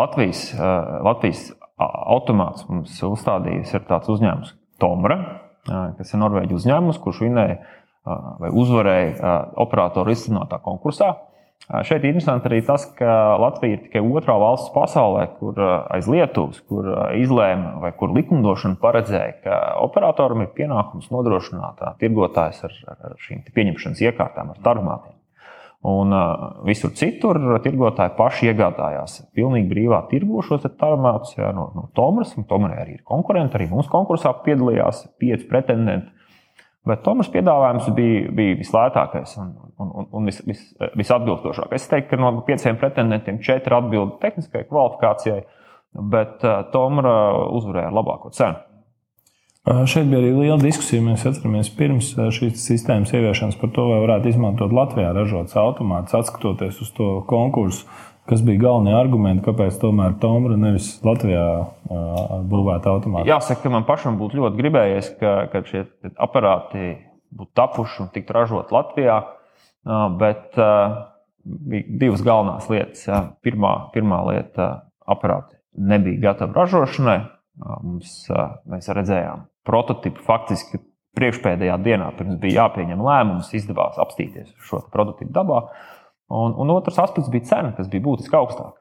Latvijas, 0.00 0.46
Latvijas 0.56 1.50
automāts 1.76 2.64
mums 2.72 2.96
uzstādījis 3.04 3.76
ir 3.76 3.84
tāds 3.88 4.08
uzņēmums 4.08 4.56
Tomra, 4.80 5.18
kas 5.68 6.14
ir 6.14 6.24
Norvēģi 6.24 6.56
uzņēmums, 6.56 7.04
kurš 7.04 7.26
vinēja 7.28 7.60
vai 8.40 8.48
uzvarēja 8.48 9.34
operatoru 9.60 10.16
izsludinātā 10.16 10.64
konkursā. 10.64 11.18
Šeit 11.86 12.02
ir 12.02 12.10
interesanti 12.10 12.48
arī 12.48 12.64
tas, 12.66 12.82
ka 12.98 13.36
Latvija 13.38 13.76
ir 13.76 13.82
tikai 13.84 14.00
otrā 14.02 14.34
valsts 14.42 14.72
pasaulē, 14.74 15.28
kur 15.38 15.60
aiz 15.62 16.08
Lietuvas, 16.10 16.58
kur 16.66 16.88
izlēma 17.14 17.76
vai 17.84 17.92
kur 17.94 18.10
likumdošana 18.16 18.80
paredzēja, 18.82 19.36
ka 19.44 19.60
operatoram 19.84 20.42
ir 20.42 20.50
pienākums 20.56 21.12
nodrošināt 21.14 21.84
tirgotājs 22.02 22.64
ar, 22.66 22.74
ar 22.96 23.16
šīm 23.22 23.44
pieņemšanas 23.54 24.02
iekārtām, 24.08 24.50
ar 24.50 24.62
tarmātiem. 24.66 25.14
Un 25.90 26.12
visur 26.68 26.90
citur 26.92 27.38
tirgotāji 27.64 28.12
paši 28.18 28.50
iegādājās 28.50 29.14
pilnīgi 29.32 29.70
brīvā 29.70 30.02
tirgu 30.10 30.42
šos 30.44 30.66
tarmātus 30.76 31.38
ja, 31.38 31.54
no, 31.56 31.70
no 31.72 31.86
Tomas. 31.96 32.34
Tomēr 32.50 32.82
arī 32.82 32.98
ir 32.98 33.04
konkurenti, 33.08 33.56
arī 33.56 33.70
mūsu 33.70 33.88
konkursā 33.92 34.34
piedalījās 34.44 35.06
pieci 35.22 35.46
pretendenti. 35.48 36.12
Bet 36.88 37.02
Tomas 37.04 37.28
piedāvājums 37.28 37.90
bija, 37.96 38.30
bija 38.32 38.56
vislētākais 38.56 39.34
un, 39.42 39.50
un, 39.76 39.90
un, 40.00 40.06
un 40.16 40.30
vis, 40.30 40.40
vis, 40.48 40.62
visatbilstošākais. 40.96 41.82
Es 41.82 41.90
teiktu, 41.90 42.14
ka 42.14 42.20
no 42.22 42.32
pieciem 42.46 42.78
pretendentiem 42.80 43.42
četri 43.44 43.76
atbild 43.76 44.16
tehniskai 44.22 44.64
kvalifikācijai, 44.70 45.42
bet 46.14 46.40
uh, 46.46 46.62
Tomra 46.72 47.14
uzvarēja 47.52 47.92
ar 47.92 47.96
labāko 48.00 48.32
cenu. 48.32 48.64
Šeit 49.68 50.08
bija 50.08 50.22
arī 50.22 50.30
liela 50.32 50.56
diskusija. 50.62 51.02
Mēs 51.04 51.26
atceramies 51.28 51.68
pirms 51.76 52.14
šīs 52.16 52.62
sistēmas 52.64 53.12
ieviešanas 53.12 53.58
par 53.60 53.70
to, 53.76 53.84
vai 53.92 53.98
varētu 54.06 54.32
izmantot 54.32 54.72
Latvijā 54.72 55.10
ražotas 55.12 55.58
automātus, 55.60 56.16
atskatoties 56.16 56.80
uz 56.80 56.88
to 56.96 57.10
konkursu. 57.28 57.84
Kas 58.30 58.44
bija 58.46 58.60
galvenie 58.62 58.92
argumenti, 58.94 59.42
kāpēc 59.42 59.74
tomēr 59.82 60.12
Tomra 60.22 60.54
nevis 60.54 60.92
Latvijā 61.02 61.44
būvēta 62.46 62.92
automātiski? 62.92 63.32
Jāsaka, 63.32 63.64
ka 63.64 63.72
man 63.74 63.86
pašam 63.88 64.20
būtu 64.20 64.38
ļoti 64.38 64.60
gribējies, 64.60 65.08
ka, 65.18 65.32
ka 65.50 65.64
šie 65.66 65.82
aparāti 66.14 66.92
būtu 67.34 67.50
tapuši 67.58 68.04
un 68.04 68.12
tiktu 68.14 68.36
ražot 68.36 68.70
Latvijā. 68.74 69.16
Bet 70.20 70.54
bija 71.42 71.98
divas 72.04 72.22
galvenās 72.22 72.70
lietas. 72.70 73.08
Pirmā, 73.42 73.74
pirmā 73.96 74.22
lieta- 74.28 74.70
aparāti 75.14 75.58
nebija 75.74 76.30
gatavi 76.30 76.54
ražošanai. 76.54 77.18
Mums, 77.82 78.14
mēs 78.70 78.88
redzējām 78.94 79.48
prototipu 79.66 80.22
faktiski 80.24 80.78
priekšpēdējā 81.18 81.76
dienā, 81.82 82.12
pirms 82.16 82.38
bija 82.40 82.64
jāpieņem 82.64 83.02
lēmums, 83.04 83.50
izdevās 83.58 83.98
apstīties 84.00 84.54
šo 84.68 84.84
prototipu 84.92 85.32
dabā. 85.34 85.64
Un, 86.30 86.54
un 86.62 86.70
otrs 86.76 87.00
aspekts 87.02 87.30
bija 87.32 87.48
cena, 87.48 87.72
kas 87.76 87.90
bija 87.90 88.04
būtiski 88.04 88.38
augstāka. 88.38 88.76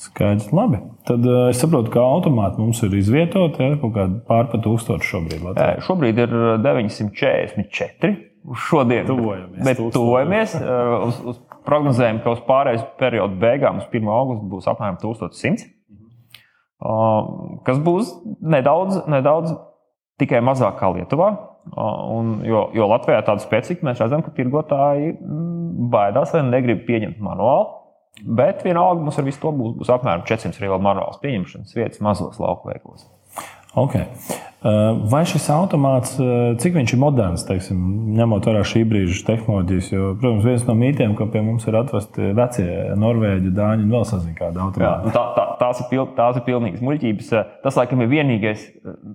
Skaidrs, 0.00 0.48
labi. 0.56 0.78
Tad 1.04 1.26
uh, 1.28 1.50
es 1.50 1.58
saprotu, 1.60 1.92
ka 1.92 2.00
automāti 2.00 2.62
mums 2.62 2.80
ir 2.86 2.94
izvietoti 2.96 3.66
ja, 3.66 3.74
kaut 3.82 3.92
kādi 3.98 4.22
pārpa 4.24 4.60
tūkstoši 4.64 5.08
šobrīd. 5.10 5.42
Latvijā. 5.44 5.82
Šobrīd 5.84 6.22
ir 6.24 6.32
944 6.64 8.14
uz 8.48 8.62
šodienu. 8.64 9.08
Tuvojamies. 9.10 9.60
Bet 9.66 9.82
tuvojamies. 9.92 10.56
uz, 11.04 11.20
uz 11.34 11.42
prognozējam, 11.68 12.22
ka 12.24 12.32
uz 12.32 12.40
pārējais 12.48 12.86
periodu 13.00 13.36
beigām, 13.42 13.82
uz 13.82 13.92
1. 13.92 14.08
augustu, 14.14 14.48
būs 14.54 14.70
apmēram 14.72 14.96
1100. 15.02 15.68
Kas 17.66 17.80
būs 17.84 18.14
nedaudz, 18.40 19.02
nedaudz 19.10 19.52
tikai 20.20 20.40
mazāk 20.44 20.78
kā 20.80 20.88
Lietuvā. 20.94 21.34
Un, 21.78 22.40
jo, 22.46 22.64
jo 22.74 22.88
Latvijā 22.90 23.20
tāda 23.26 23.42
specifika 23.44 23.86
mēs 23.86 24.00
redzam, 24.02 24.24
ka 24.26 24.32
tirgotāji 24.34 25.12
mm, 25.14 25.90
baidās 25.92 26.34
vai 26.34 26.42
negrib 26.48 26.82
pieņemt 26.88 27.22
manuālu. 27.22 27.68
Bet 28.20 28.64
vienalga 28.66 29.00
mums 29.00 29.18
ar 29.20 29.24
visu 29.24 29.40
to 29.40 29.52
būs, 29.54 29.76
būs 29.78 29.92
apmēram 29.94 30.26
400 30.28 30.64
reāli 30.64 30.84
manuāls 30.84 31.20
pieņemšanas 31.22 31.76
vietas 31.78 32.02
mazos 32.04 32.40
lauku 32.42 32.72
veiklos. 32.72 33.06
Okay. 33.78 34.08
Vai 34.60 35.22
šis 35.24 35.46
automāts, 35.54 36.18
cik 36.60 36.74
viņš 36.76 36.92
ir 36.92 36.98
moderns, 37.00 37.46
teiksim, 37.48 37.78
ņemot 38.18 38.44
vērā 38.44 38.60
šī 38.68 38.82
brīža 38.90 39.22
tehnoloģijas? 39.30 39.86
Jo, 39.88 40.10
protams, 40.20 40.44
viens 40.44 40.66
no 40.68 40.74
mītiem, 40.76 41.14
ka 41.16 41.24
pie 41.32 41.40
mums 41.46 41.64
ir 41.64 41.78
atvesti 41.80 42.34
vecie 42.36 42.66
norvēģi, 43.00 43.54
dāņi 43.56 43.86
un 43.86 43.94
vēl 43.96 44.04
sazina 44.10 44.36
kāda 44.36 44.66
automāta. 44.66 45.08
Jā, 45.08 45.14
tā, 45.16 45.22
tā, 45.38 45.46
tās, 45.62 45.80
ir 45.80 45.88
pil, 45.88 46.04
tās 46.18 46.36
ir 46.36 46.44
pilnīgas 46.44 46.84
muļķības. 46.84 47.30
Tas, 47.64 47.78
laikam, 47.80 48.04
ir 48.04 48.12
vienīgais 48.12 48.66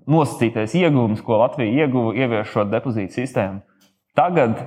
nosacītais 0.09 0.73
ieguvums, 0.81 1.21
ko 1.21 1.37
Latvija 1.43 1.85
ieguva 1.85 2.15
ieviešot 2.17 2.73
depozītu 2.73 3.19
sistēmu. 3.19 3.61
Tagad, 4.17 4.57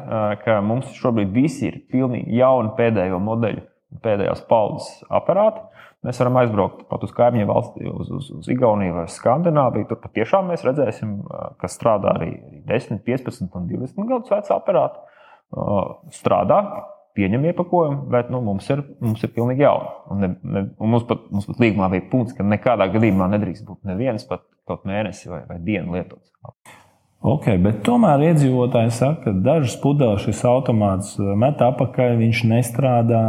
kad 0.45 0.63
mums 0.63 0.95
šobrīd 1.01 1.35
visi 1.35 1.73
ir 1.73 1.83
pilnīgi 1.91 2.39
jauni 2.39 2.71
pēdējo 2.79 3.19
modeļu, 3.25 3.67
pēdējās 4.05 4.47
paudzes 4.47 5.03
aparāti, 5.11 5.65
Mēs 6.07 6.21
varam 6.23 6.37
aizbraukt 6.39 6.85
pat 6.91 7.03
uz 7.03 7.11
kaimiņu 7.17 7.47
valsti, 7.49 7.89
uz, 7.91 8.11
uz, 8.15 8.29
uz 8.39 8.51
Igauniju 8.53 8.95
vai 9.01 9.07
Skandināviju. 9.11 9.89
Tur 9.91 9.99
patiešām 10.05 10.53
mēs 10.53 10.63
redzēsim, 10.67 11.17
ka 11.59 11.71
strādā 11.71 12.13
arī 12.15 12.31
10, 12.69 13.03
15 13.07 13.59
un 13.59 13.67
20 13.73 14.07
gadus 14.13 14.31
veci 14.31 14.55
aparāti. 14.55 15.03
Strādā, 16.15 16.61
pieņem 17.19 17.49
iepakojumu, 17.51 18.07
bet 18.15 18.31
nu, 18.31 18.41
mums, 18.47 18.69
ir, 18.71 18.85
mums 19.03 19.25
ir 19.27 19.33
pilnīgi 19.35 19.65
jauna. 19.67 19.95
Un, 20.13 20.23
ne, 20.23 20.33
ne, 20.39 20.65
un 20.79 20.95
mums 20.95 21.07
pat, 21.09 21.27
mums 21.35 21.49
pat 21.51 21.63
līgumā 21.65 21.91
bija 21.97 22.07
punkts, 22.13 22.37
ka 22.39 22.47
nekādā 22.47 22.87
gadījumā 22.95 23.27
nedrīkst 23.35 23.67
būt 23.67 23.89
neviens 23.91 24.27
pat 24.29 24.47
kaut 24.69 24.87
mēnesi 24.87 25.33
vai, 25.33 25.43
vai 25.49 25.59
dienu 25.65 25.97
lietots. 25.97 26.31
Ok, 27.27 27.49
bet 27.65 27.81
tomēr 27.83 28.29
iedzīvotāji 28.29 28.93
saka, 28.95 29.25
ka 29.25 29.33
dažas 29.43 29.75
pudeles 29.83 30.23
šis 30.23 30.45
automāts 30.47 31.17
met 31.19 31.59
apakaļ, 31.67 32.15
viņš 32.21 32.45
nestrādā. 32.53 33.23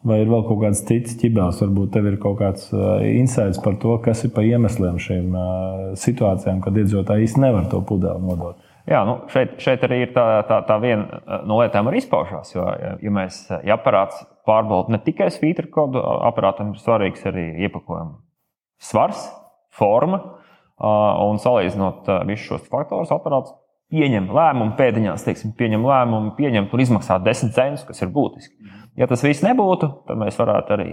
Vai 0.00 0.22
ir 0.22 0.30
vēl 0.32 0.46
kaut 0.48 0.62
kāds 0.62 0.80
cits 0.88 1.16
ķibels? 1.20 1.58
Varbūt 1.60 1.90
tev 1.92 2.06
ir 2.08 2.16
kaut 2.22 2.38
kāds 2.40 2.70
uh, 2.72 3.02
insights 3.04 3.60
par 3.60 3.76
to, 3.82 3.98
kas 4.00 4.22
ir 4.24 4.32
pa 4.32 4.44
iemesliem 4.46 4.96
šīm 4.96 5.34
uh, 5.36 5.82
situācijām, 6.00 6.62
kad 6.64 6.78
iedzīvotāji 6.80 7.26
īsti 7.26 7.42
nevar 7.42 7.68
to 7.68 7.82
pudeli 7.84 8.24
nodot. 8.24 8.62
Jā, 8.88 9.02
nu 9.04 9.18
šeit, 9.28 9.58
šeit 9.60 9.84
arī 9.84 9.98
ir 10.06 10.14
tā, 10.14 10.24
tā, 10.48 10.62
tā 10.64 10.78
viena 10.80 11.20
uh, 11.20 11.42
no 11.44 11.60
lietām, 11.60 11.90
kas 11.92 12.00
izpaužās. 12.00 12.54
Jo, 12.54 12.64
ja 13.04 13.12
mēs 13.12 13.42
ja 13.52 13.76
aparāts 13.76 14.24
pārbauda 14.48 14.96
ne 14.96 15.02
tikai 15.04 15.28
svītru 15.34 15.68
kodu, 15.74 16.00
aparātam 16.24 16.72
ir 16.72 16.80
svarīgs 16.80 17.28
arī 17.28 17.50
iepakojuma 17.68 18.16
svars, 18.80 19.28
forma. 19.76 20.22
Un 20.80 21.36
salīdzinot 21.36 22.06
visus 22.24 22.46
šos 22.48 22.62
faktorus, 22.72 23.10
aparāts 23.12 23.52
pieņem 23.90 24.30
lēmumu 24.34 24.76
pēdiņās, 24.78 25.26
teiksim, 25.26 25.52
pieņem 25.58 25.84
lēmumu, 25.86 26.34
pieņem 26.38 26.70
tur 26.70 26.82
izmaksāt 26.84 27.24
10 27.26 27.54
centus, 27.56 27.84
kas 27.88 28.02
ir 28.04 28.12
būtiski. 28.14 28.72
Ja 28.98 29.08
tas 29.10 29.22
viss 29.26 29.44
nebūtu, 29.46 29.90
tad 30.08 30.18
mēs 30.20 30.38
varētu 30.38 30.76
arī 30.76 30.88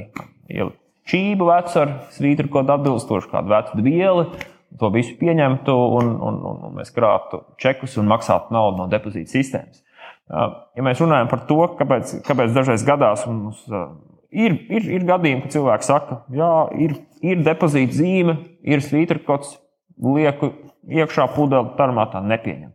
ielikt 0.49 0.83
čību 1.07 1.47
vecu 1.49 1.81
ar 1.81 1.95
svītru 2.15 2.51
kodu 2.51 2.75
atbilstošu 2.75 3.31
kādu 3.31 3.53
vecu 3.53 3.83
vielu, 3.83 4.27
to 4.79 4.89
visu 4.93 5.15
pieņemtu 5.19 5.73
un, 5.97 6.09
un, 6.27 6.39
un, 6.49 6.63
un 6.67 6.77
mēs 6.77 6.91
krāptu 6.95 7.41
čekus 7.61 7.95
un 8.01 8.09
maksātu 8.11 8.53
naudu 8.55 8.81
no 8.81 8.87
depozīta 8.91 9.31
sistēmas. 9.31 9.83
Ja 10.27 10.83
mēs 10.83 10.99
runājam 10.99 11.29
par 11.31 11.45
to, 11.47 11.61
kāpēc, 11.79 12.17
kāpēc 12.27 12.51
dažreiz 12.55 12.83
gadās 12.87 13.23
mums 13.29 13.63
ir, 14.31 14.57
ir, 14.67 14.89
ir 14.97 15.05
gadījumi, 15.07 15.45
kad 15.45 15.55
cilvēki 15.55 15.87
saka, 15.87 16.21
jā, 16.35 16.51
ir, 16.83 16.97
ir 17.23 17.45
depozīta 17.47 17.95
zīme, 17.95 18.35
ir 18.67 18.83
svītru 18.83 19.23
kods, 19.27 19.55
lieku 20.03 20.51
iekšā 20.87 21.29
pudeli, 21.35 21.71
tā 21.79 21.87
tā 22.11 22.23
nepieņem. 22.23 22.73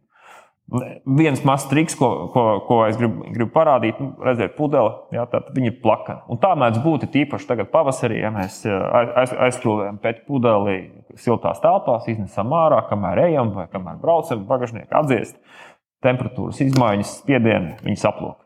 Viens 0.73 1.43
mazs 1.45 1.67
triks, 1.69 1.95
ko, 1.99 2.09
ko, 2.33 2.43
ko 2.65 2.77
es 2.87 2.97
gribu, 2.97 3.27
gribu 3.35 3.51
parādīt, 3.53 3.99
nu, 4.01 4.15
redziet, 4.25 4.55
pudele, 4.57 4.95
jā, 5.13 5.27
tā, 5.29 5.43
viņa 5.53 5.69
ir 5.69 5.81
plakana. 5.83 6.23
Un 6.33 6.41
tā 6.41 6.55
mēdz 6.57 6.81
būt 6.85 7.05
īpaši 7.23 7.49
tagad 7.51 7.69
pavasarī, 7.75 8.23
ja 8.23 8.31
mēs 8.33 8.63
aiz, 8.65 9.35
aizkrūvējam 9.49 9.99
pēc 10.01 10.23
pudeli 10.29 10.77
siltās 11.21 11.61
telpās, 11.61 12.09
iznesam 12.09 12.55
ārā, 12.57 12.81
kamēr 12.89 13.27
ejam 13.27 13.53
vai 13.57 13.67
kamēr 13.73 13.99
braucam, 14.01 14.47
bagāžnieki 14.49 14.97
atdziest. 15.03 15.37
Temperatūras 16.03 16.63
izmaiņas, 16.65 17.19
spiedienu, 17.21 17.77
viņi 17.85 18.01
saplūk. 18.01 18.39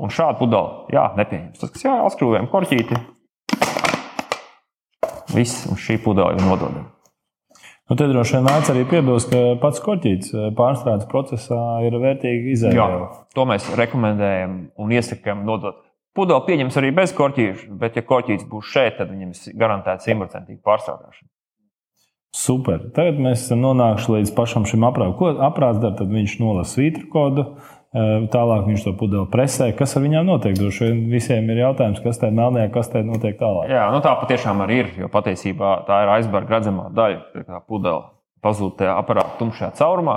Un 0.00 0.14
šādu 0.14 0.40
pudeli, 0.40 0.94
jā, 0.96 1.04
nepieņems. 1.20 1.60
Tas, 1.60 1.74
kas 1.74 1.84
jā, 1.84 1.98
atskrūvējam 2.06 2.48
korķīti, 2.50 3.02
viss, 5.36 5.66
un 5.68 5.78
šī 5.78 6.00
pudele 6.02 6.38
ir 6.38 6.48
nododama. 6.48 6.88
Nu, 7.90 7.96
te 7.98 8.06
droši 8.06 8.36
vien 8.36 8.44
nāca 8.46 8.70
arī 8.70 8.84
piebilst, 8.86 9.32
ka 9.32 9.56
pats 9.58 9.80
korķītis 9.82 10.30
eh, 10.30 10.44
pārstrādes 10.54 11.08
procesā 11.10 11.58
ir 11.82 11.96
vērtīgi 11.98 12.52
izēviela. 12.54 13.08
To 13.34 13.46
mēs 13.50 13.66
rekomendējam 13.80 14.52
un 14.78 14.92
iesakām 14.94 15.42
nodot. 15.48 15.80
Pudeli 16.14 16.46
pieņems 16.46 16.78
arī 16.78 16.92
bez 16.94 17.10
korķīša, 17.18 17.66
bet, 17.80 17.98
ja 17.98 18.06
korķītis 18.06 18.46
būs 18.50 18.70
šeit, 18.70 18.94
tad 19.00 19.10
viņam 19.10 19.34
ir 19.34 19.58
garantēta 19.58 20.06
simtprocentīga 20.06 20.62
pārstrādāšana. 20.70 21.30
Super. 22.36 22.86
Tagad 22.94 23.18
mēs 23.18 23.42
esam 23.48 23.64
nonākuši 23.64 24.14
līdz 24.14 24.32
pašam 24.38 24.70
šim 24.70 24.86
aprātam. 24.86 25.16
Ko 25.18 25.32
aprāts 25.42 25.82
dara? 25.82 25.96
Tad 25.98 26.14
viņš 26.14 26.36
nolasa 26.38 26.76
svītru 26.76 27.08
kodu, 27.10 27.46
tālāk 27.90 28.68
viņš 28.68 28.84
to 28.86 28.92
pudeli 28.98 29.26
presē. 29.32 29.72
Kas 29.74 29.96
ar 29.98 30.04
viņiem 30.04 30.28
notiek? 30.28 30.54
Droši 30.58 30.86
vien 30.86 31.00
visiem 31.10 31.48
ir 31.50 31.64
jautājums, 31.64 31.98
kas 32.04 32.20
tajā 32.22 32.34
melnajā 32.36 32.70
kastē 32.74 33.02
notiek 33.06 33.34
tālāk. 33.40 33.70
Jā, 33.72 33.88
nu 33.90 33.98
tā 34.04 34.14
patiešām 34.20 34.62
arī 34.66 34.84
ir. 34.84 34.92
Jo 35.00 35.10
patiesībā 35.10 35.80
tā 35.88 36.04
ir 36.04 36.14
aizbarga 36.14 36.58
redzamā 36.58 36.86
daļa, 36.94 37.44
kā 37.48 37.60
pudele 37.66 38.06
pazūd 38.44 38.78
tajā 38.78 38.94
aparāta 39.00 39.36
tumšajā 39.40 39.74
caurumā. 39.80 40.16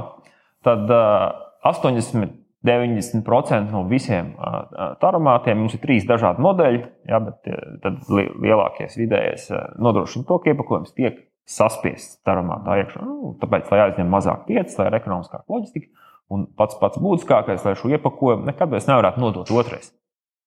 Tad 0.63 0.87
uh, 0.93 1.27
80. 1.73 2.39
90% 2.63 3.73
no 3.73 3.81
visiem 3.89 4.29
uh, 4.39 4.93
taromātiem 5.01 5.57
mums 5.59 5.73
ir 5.75 5.81
trīs 5.83 6.05
dažādi 6.07 6.39
modeļi, 6.45 6.79
jā, 7.11 7.17
bet 7.19 7.49
tad 7.83 7.97
lielākais 8.07 8.95
vidējais 8.95 9.49
nodrošina 9.83 10.23
to, 10.29 10.37
ka 10.39 10.53
iepakojums 10.53 10.95
tiek 10.95 11.17
saspiests 11.43 12.21
taromātā 12.23 12.77
iekšā. 12.79 13.03
Nu, 13.03 13.33
tāpēc, 13.41 13.67
lai 13.67 13.81
aizņem 13.89 14.15
mazāk 14.15 14.47
vietas, 14.47 14.77
lai 14.79 14.87
ir 14.87 14.95
ekonomiskāka 15.01 15.43
loģistika. 15.51 15.91
Un 16.31 16.45
pats 16.57 16.77
pats 16.79 17.01
būtiskākais, 17.03 17.65
lai 17.65 17.75
šo 17.77 17.91
iepakojumu 17.93 18.47
nekad 18.47 18.71
vairs 18.71 18.87
nevarētu 18.89 19.21
nodot 19.21 19.51
otrais. 19.51 19.91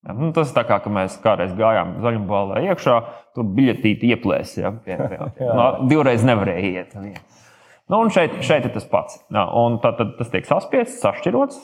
Ja, 0.07 0.15
nu, 0.15 0.31
tas 0.35 0.53
ir 0.53 0.57
tā 0.57 0.63
kā 0.69 0.79
mēs 0.93 1.17
kādreiz 1.23 1.55
gājām 1.59 1.97
zaļumbālē 2.05 2.63
iekšā, 2.71 2.97
tur 3.35 3.49
biļetīti 3.57 4.13
ieplēs. 4.15 4.57
Ja, 4.61 4.71
pie, 4.73 4.97
pie, 4.97 5.19
pie. 5.39 5.49
No, 5.59 5.89
divreiz 5.91 6.25
nevarēja 6.27 6.85
iet. 6.85 6.95
Nu, 7.87 8.01
un 8.01 8.13
šeit, 8.15 8.39
šeit 8.47 8.69
ir 8.69 8.75
tas 8.75 8.87
pats. 8.91 9.19
Un 9.31 9.81
tad, 9.83 9.99
tad 10.01 10.15
tas 10.21 10.31
tiek 10.33 10.47
saspiests, 10.47 11.01
sašķirots, 11.03 11.59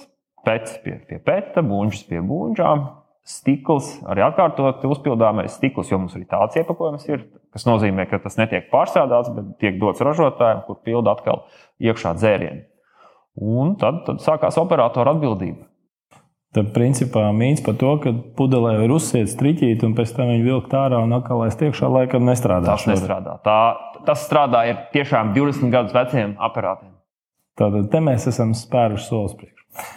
pēc 0.47 0.75
pie, 0.83 0.97
pie 1.09 1.21
pēta, 1.23 1.62
buļbuļs 1.62 2.02
pie 2.09 2.19
buļbuļsām, 2.19 2.85
stikls, 3.23 3.92
arī 4.11 4.25
atkārtot 4.26 4.83
uzpildāmais 4.90 5.54
stikls, 5.54 5.92
jo 5.92 6.00
mums 6.02 6.16
arī 6.19 6.26
tāds 6.31 6.59
iepakojums 6.59 7.07
ir. 7.11 7.25
Tas 7.54 7.66
nozīmē, 7.69 8.09
ka 8.11 8.19
tas 8.23 8.38
netiek 8.40 8.71
pārstrādāts, 8.73 9.31
bet 9.37 9.54
tiek 9.62 9.78
dots 9.78 10.02
ražotājiem, 10.02 10.64
kur 10.66 10.81
pilda 10.83 11.14
atkal 11.14 11.45
iekšā 11.83 12.16
dzērienu. 12.19 12.64
Un 13.41 13.77
tad, 13.81 14.03
tad 14.07 14.21
sākās 14.25 14.59
operatora 14.61 15.15
atbildība. 15.17 15.69
Tad, 16.53 16.69
principā, 16.75 17.31
mīts 17.33 17.62
par 17.65 17.79
to, 17.81 17.95
ka 18.03 18.11
pudelē 18.37 18.75
ir 18.85 18.93
uzsēta 18.93 19.31
striķīte, 19.33 19.87
un 19.89 19.95
pēc 19.97 20.11
tam 20.19 20.29
viņa 20.29 20.45
vilkt 20.45 20.75
ārā 20.77 20.99
un 21.01 21.17
atkal 21.17 21.41
laist 21.41 21.62
iekšā, 21.65 21.89
laikam 21.89 22.29
nestrādā. 22.29 22.69
Tas 22.69 22.85
nestrādā. 22.91 23.39
Tā, 23.47 23.61
tas 24.05 24.27
strādā 24.27 24.67
tiešām 24.93 25.33
20 25.33 25.73
gadus 25.73 25.97
veciem 25.97 26.37
aparātiem. 26.37 26.93
Tātad 27.57 27.89
te 27.93 28.05
mēs 28.05 28.29
esam 28.29 28.53
spēruši 28.57 29.09
solis 29.09 29.35
priekšā. 29.41 29.89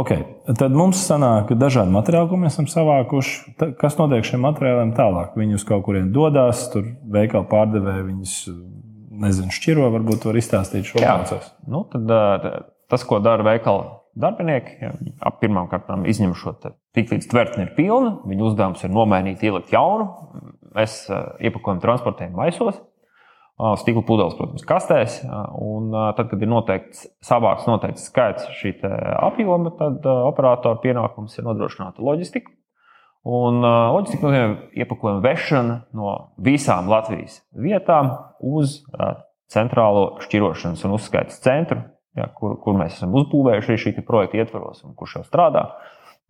Okay. 0.00 0.22
Tad 0.54 0.72
mums 0.72 1.00
sanāk 1.02 1.50
dažādi 1.58 1.90
materiāli, 1.92 2.30
ko 2.30 2.38
mēs 2.38 2.54
esam 2.54 2.68
savākuši. 2.70 3.56
Kas 3.80 3.96
notiek 3.98 4.24
šiem 4.24 4.44
materiāliem 4.46 4.92
tālāk? 4.96 5.34
Viņi 5.36 5.58
uz 5.58 5.64
kaut 5.66 5.82
kurien 5.88 6.12
dodas, 6.14 6.62
tur 6.72 6.86
veikala 7.10 7.48
pārdevēja 7.50 8.06
viņus 8.06 8.36
nezinu, 9.22 9.52
šķiro. 9.54 9.88
Varbūt 9.96 10.26
var 10.28 10.38
izstāstīt 10.40 10.88
šo 10.88 11.00
procesu. 11.02 11.50
Nu, 11.70 11.84
tad, 11.92 12.10
tas, 12.90 13.06
ko 13.06 13.20
dara 13.22 13.46
veikala 13.46 14.00
darbinieki, 14.20 14.90
pirmkārt 15.40 15.90
izņem 16.10 16.34
šo 16.38 16.56
tik 16.60 17.12
līdz 17.14 17.28
tvertne 17.30 17.66
ir 17.68 17.74
pilna, 17.76 18.16
viņu 18.26 18.48
uzdevums 18.50 18.82
ir 18.84 18.92
nomainīt, 18.94 19.42
ielikt 19.46 19.72
jaunu. 19.74 20.08
Mēs 20.74 21.04
iepakojam 21.42 21.80
transportējam 21.82 22.36
maisos, 22.38 22.78
stikla 23.82 24.02
pudeles, 24.06 24.36
protams, 24.38 24.66
kastēs. 24.66 25.20
Un 25.58 25.90
tad, 26.18 26.28
kad 26.30 26.42
ir 26.42 26.50
noteikts, 26.50 27.08
savāks 27.26 27.66
noteikts 27.70 28.06
skaits 28.10 28.46
šī 28.60 28.76
apjoma, 29.18 29.74
tad 29.78 30.06
operatora 30.06 30.80
pienākums 30.82 31.38
ir 31.38 31.46
nodrošināt 31.48 31.98
loģistiku. 32.02 32.54
Un 33.28 33.60
uh, 33.60 33.90
loģistika 33.92 34.24
nozīmē 34.24 34.52
iepakojuma 34.80 35.20
vešana 35.24 35.74
no 35.96 36.12
visām 36.40 36.88
Latvijas 36.88 37.42
vietām 37.52 38.14
uz 38.40 38.78
uh, 38.80 39.18
centrālo 39.52 40.22
šķirošanas 40.24 40.86
un 40.88 40.96
uzskaitas 40.96 41.42
centru, 41.44 41.82
ja, 42.16 42.30
kur, 42.32 42.56
kur 42.62 42.78
mēs 42.80 42.96
esam 42.96 43.12
uzbūvējuši 43.20 43.76
šī 43.84 43.94
projekta 44.08 44.40
ietvaros 44.40 44.80
un 44.86 44.96
kurš 44.96 45.18
jau 45.18 45.24
strādā. 45.28 45.66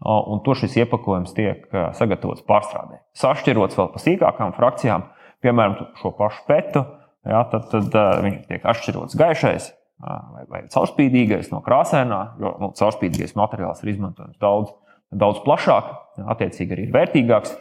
Uh, 0.00 0.16
un 0.32 0.42
tur 0.42 0.59
šis 0.59 0.80
iepakojums 0.82 1.37
tiek 1.37 1.62
uh, 1.70 1.92
sagatavots 1.94 2.42
pārstrādē. 2.49 3.04
Sašķirots 3.20 3.78
vēl 3.78 3.92
pa 3.94 4.02
sīkākām 4.02 4.56
frakcijām, 4.59 5.06
piemēram, 5.44 5.92
šo 6.00 6.11
pašu 6.18 6.42
petu, 6.49 6.82
ja, 7.23 7.44
tad, 7.52 7.70
tad 7.70 8.25
viņš 8.25 8.42
tiek 8.49 8.66
atšķirots 8.66 9.18
gaišais 9.20 9.70
vai, 10.00 10.44
vai 10.49 10.61
caurspīdīgais 10.73 11.50
no 11.52 11.61
krāsainā, 11.64 12.20
jo 12.40 12.54
nu, 12.62 12.70
caurspīdīgais 12.76 13.37
materiāls 13.38 13.82
ir 13.85 13.94
izmantojams 13.94 14.40
daudz 14.42 14.73
daudz 15.10 15.42
plašāk, 15.44 15.90
attiecīgi 16.34 16.76
arī 16.76 16.88
ir 16.88 16.94
vērtīgāks. 16.94 17.56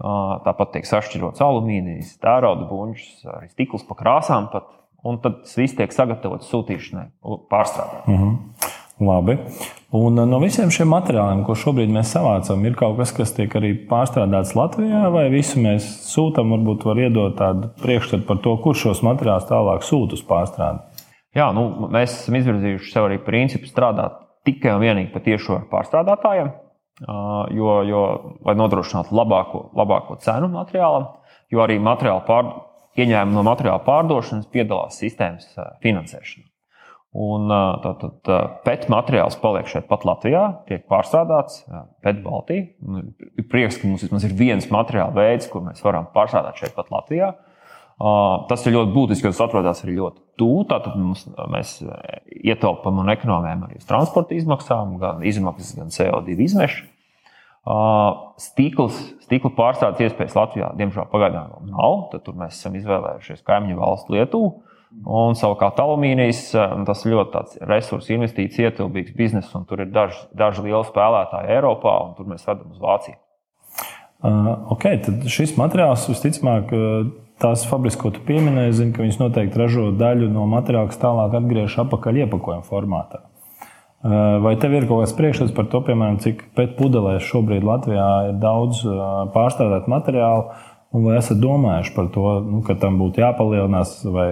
Tāpat 0.00 0.76
tiek 0.76 0.86
sašķirots 0.88 1.42
alumīnijas, 1.44 2.14
tērauda 2.22 2.64
buļbuļs, 2.70 3.26
arī 3.34 3.50
stikls 3.50 3.84
pa 3.88 3.98
krāsām. 3.98 4.48
Pat, 4.52 4.70
un 5.04 5.18
tad 5.20 5.42
tas 5.44 5.58
viss 5.60 5.76
tiek 5.76 5.92
sagatavots 5.92 6.48
sūtīšanai, 6.48 7.10
pārstrādāšanai. 7.52 8.08
Mm 8.08 8.22
-hmm. 8.22 8.76
Labi. 9.00 9.38
Un 9.96 10.14
no 10.14 10.38
visiem 10.38 10.70
šiem 10.70 10.88
materiāliem, 10.92 11.40
ko 11.44 11.54
šobrīd 11.56 11.88
mēs 11.88 12.12
savācam, 12.12 12.64
ir 12.66 12.74
kaut 12.76 12.98
kas, 12.98 13.12
kas 13.16 13.32
tiek 13.32 13.54
arī 13.56 13.72
pārstrādāts 13.88 14.52
Latvijā, 14.54 15.08
vai 15.10 15.30
visu 15.32 15.58
mēs 15.58 15.86
sūtām, 16.04 16.52
varbūt 16.52 16.84
var 16.84 17.00
iedot 17.00 17.36
tādu 17.38 17.70
priekšstatu 17.80 18.26
par 18.28 18.38
to, 18.44 18.56
kurš 18.56 18.82
šos 18.84 19.02
materiālus 19.02 19.48
tālāk 19.48 19.82
sūta 19.82 20.12
uz 20.12 20.22
pārstrādi. 20.28 20.78
Jā, 21.34 21.48
nu, 21.56 21.88
mēs 21.88 22.20
esam 22.22 22.34
izvirzījuši 22.34 22.92
sev 22.92 23.08
arī 23.08 23.18
principu 23.24 23.66
strādāt 23.66 24.20
tikai 24.44 24.76
un 24.76 24.84
vienīgi 24.84 25.12
pa 25.12 25.24
tiešo 25.24 25.56
ar 25.56 25.66
pārstrādātājiem 25.72 26.52
jo, 27.00 27.72
jo, 27.88 28.02
lai 28.46 28.56
nodrošinātu 28.58 29.16
labāko, 29.16 29.64
labāko 29.76 30.18
cenu 30.24 30.50
materiālam, 30.52 31.08
jo 31.52 31.64
arī 31.64 31.78
materiāla 31.82 32.24
pār, 32.28 32.52
ieņēmumi 33.00 33.36
no 33.38 33.44
materiāla 33.46 33.82
pārdošanas 33.86 34.50
piedalās 34.52 34.98
sistēmas 35.00 35.52
finansēšanā. 35.84 36.46
Un 37.20 37.50
tātad 37.82 38.28
PET 38.62 38.84
materiāls 38.92 39.34
paliek 39.42 39.66
šeit 39.66 39.88
pat 39.90 40.04
Latvijā, 40.06 40.44
tiek 40.68 40.84
pārstrādāts 40.90 41.64
PET 42.04 42.20
Baltijā. 42.22 42.68
Ir 43.34 43.46
prieks, 43.50 43.80
ka 43.80 43.88
mums 43.90 44.04
vismaz 44.06 44.26
ir 44.28 44.36
viens 44.38 44.68
materiāla 44.70 45.10
veids, 45.16 45.48
ko 45.50 45.64
mēs 45.64 45.82
varam 45.82 46.06
pārstrādāt 46.14 46.62
šeit 46.62 46.76
pat 46.76 46.92
Latvijā. 46.94 47.32
Tas 48.00 48.62
ir 48.64 48.72
ļoti 48.78 48.94
būtiski, 48.94 49.26
jo 49.28 49.34
tas 49.34 49.42
atrodas 49.44 49.82
arī 49.84 49.98
ļoti 49.98 50.22
tuvu. 50.40 50.62
Tātad 50.70 50.96
mums, 50.96 51.26
mēs 51.52 51.74
ietaupām 52.40 53.02
un 53.02 53.12
ekonomējam 53.12 53.66
arī 53.66 53.82
transporta 53.84 54.36
izmaksām, 54.38 54.94
gan 55.02 55.20
izmaksas, 55.26 55.74
gan 55.76 55.92
CO2 55.92 56.38
izmešu. 56.46 56.86
Stikls, 58.40 58.96
stikla 59.26 59.52
pārstrādes 59.52 60.00
iespējas 60.06 60.38
Latvijā, 60.38 60.72
diemžēl, 60.80 61.10
pagaidām 61.12 61.68
nav. 61.68 62.08
Tad 62.14 62.32
mēs 62.40 62.56
esam 62.56 62.80
izvēlējušies 62.80 63.44
kaimiņu 63.44 63.80
valstu 63.82 64.16
Lietuvu. 64.16 64.50
Un 65.06 65.36
savukārt 65.38 65.78
alumīnijas 65.78 66.48
tas 66.88 67.04
ir 67.04 67.12
ļoti 67.14 67.60
resursu 67.68 68.16
investīciju 68.16 68.72
ietilpīgs 68.72 69.14
bizness, 69.14 69.52
un 69.54 69.68
tur 69.68 69.84
ir 69.84 69.92
daži, 69.94 70.24
daži 70.34 70.64
lieli 70.64 70.82
spēlētāji 70.88 71.52
Eiropā, 71.54 71.92
un 72.08 72.16
tur 72.16 72.26
mēs 72.32 72.42
vedam 72.48 72.72
uz 72.72 72.80
Vāciju. 72.82 73.20
Uh, 74.20 74.50
ok, 74.74 74.88
tad 75.04 75.28
šis 75.32 75.54
materiāls 75.56 76.08
visticamāk 76.10 76.74
tās 77.40 77.64
fabrikas, 77.68 77.98
ko 78.00 78.12
tu 78.14 78.22
pieminēji, 78.26 78.76
zinu, 78.82 78.94
ka 78.96 79.04
viņas 79.04 79.20
noteikti 79.20 79.60
ražo 79.60 79.90
daļu 79.96 80.30
no 80.32 80.46
materiāla, 80.50 80.90
kas 80.90 81.00
tālāk 81.02 81.36
atgriežas 81.40 81.78
atpakaļ 81.84 82.24
iepakojuma 82.24 82.66
formātā. 82.68 83.24
Eh, 84.00 84.08
vai 84.40 84.54
tev 84.56 84.72
ir 84.72 84.86
kaut 84.88 85.02
kāds 85.02 85.12
priekšstats 85.18 85.52
par 85.52 85.66
to, 85.68 85.82
piemēram, 85.84 86.16
cik 86.24 86.46
pēc 86.56 86.72
pudelēs 86.78 87.26
šobrīd 87.28 87.66
Latvijā 87.68 88.10
ir 88.30 88.38
daudz 88.40 88.80
eh, 88.88 89.00
pārstrādātu 89.34 89.92
materiālu, 89.92 90.46
un 90.96 91.04
vai 91.04 91.18
esat 91.18 91.36
domājuši 91.42 91.92
par 91.98 92.08
to, 92.14 92.24
nu, 92.46 92.62
ka 92.64 92.78
tam 92.80 92.96
būtu 93.00 93.20
jāpalielinās 93.20 93.98
vai 94.08 94.30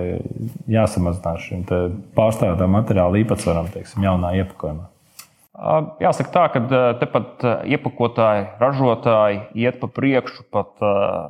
jāsamazinās 0.72 1.44
šim 1.44 1.66
pārstrādātā 2.16 2.70
materiāla 2.78 3.20
īpatsvaram, 3.20 3.68
teiksim, 3.74 4.08
jaunā 4.08 4.32
iepakojumā? 4.40 4.88
Jāsaka 5.58 6.30
tā, 6.30 6.44
ka 6.54 6.60
tepat 7.00 7.42
iepakotāji, 7.66 8.44
ražotāji 8.60 9.40
iet 9.58 9.80
pa 9.80 9.88
priekšu 9.90 10.44
pat, 10.54 10.76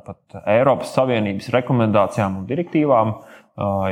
pat 0.05 0.41
Eiropas 0.45 0.91
Savienības 0.93 1.49
rekomendācijām 1.55 2.35
un 2.37 2.45
direktīvām, 2.49 3.15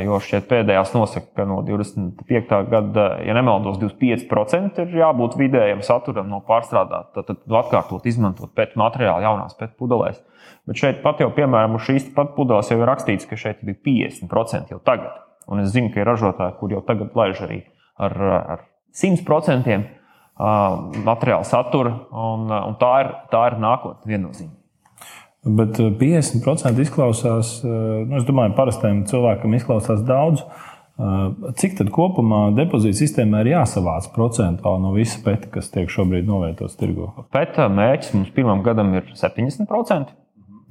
jo 0.04 0.20
šķiet 0.22 0.46
pēdējās 0.48 0.94
nosaka, 0.94 1.32
ka 1.40 1.48
no 1.48 1.58
25. 1.66 2.54
gada, 2.70 3.08
ja 3.26 3.34
nemaldos, 3.34 3.80
25% 3.82 4.78
ir 4.84 4.96
jābūt 5.00 5.34
vidējam 5.42 5.82
saturam 5.82 6.30
no 6.30 6.38
pārstrādāta, 6.46 7.18
tad, 7.18 7.34
tad 7.42 7.58
atkārtot 7.64 8.06
izmantot 8.06 8.54
pēc 8.54 8.78
materiāla 8.78 9.26
jaunās 9.26 9.58
pēc 9.58 9.74
pudelēs. 9.74 10.22
Bet 10.70 10.78
šeit 10.78 11.02
pat 11.02 11.18
jau, 11.18 11.32
piemēram, 11.34 11.74
uz 11.80 11.90
šīs 11.90 12.12
pat 12.14 12.36
pudeles 12.38 12.70
jau 12.70 12.78
ir 12.78 12.86
rakstīts, 12.86 13.26
ka 13.26 13.36
šeit 13.40 13.66
ir 13.66 13.74
50% 13.74 14.70
jau 14.70 14.78
tagad. 14.86 15.18
Un 15.50 15.66
es 15.66 15.74
zinu, 15.74 15.90
ka 15.90 16.04
ir 16.04 16.08
ražotāji, 16.14 16.60
kur 16.60 16.78
jau 16.78 16.86
tagad 16.86 17.16
laiž 17.18 17.42
arī 17.48 17.64
ar, 17.98 18.14
ar 18.38 18.66
100% 18.94 19.97
materiāla 20.38 21.46
satura, 21.46 21.92
un, 22.14 22.46
un 22.52 22.78
tā, 22.78 22.92
ir, 23.02 23.12
tā 23.32 23.42
ir 23.50 23.58
nākotne 23.62 24.12
viennozīmīgi. 24.12 24.54
Bet 25.48 25.78
50% 25.78 26.82
izklausās, 26.82 27.58
nu, 27.64 28.18
es 28.18 28.26
domāju, 28.28 28.54
parastajam 28.58 29.04
cilvēkam 29.08 29.54
izklausās 29.58 30.02
daudz. 30.06 30.42
Cik 31.58 31.76
tad 31.78 31.92
kopumā 31.94 32.48
depozīta 32.56 32.98
sistēmā 32.98 33.44
ir 33.44 33.52
jāsavāc 33.52 34.08
procentuāli 34.16 34.82
no 34.82 34.90
visa 34.96 35.20
pēta, 35.22 35.46
kas 35.54 35.70
tiek 35.70 35.90
šobrīd 35.94 36.26
novietots 36.26 36.74
tirgu? 36.78 37.12
Pēta 37.34 37.68
mērķis 37.70 38.16
mums 38.16 38.32
pirmam 38.34 38.64
gadam 38.66 38.90
ir 38.98 39.06
70%, 39.14 40.10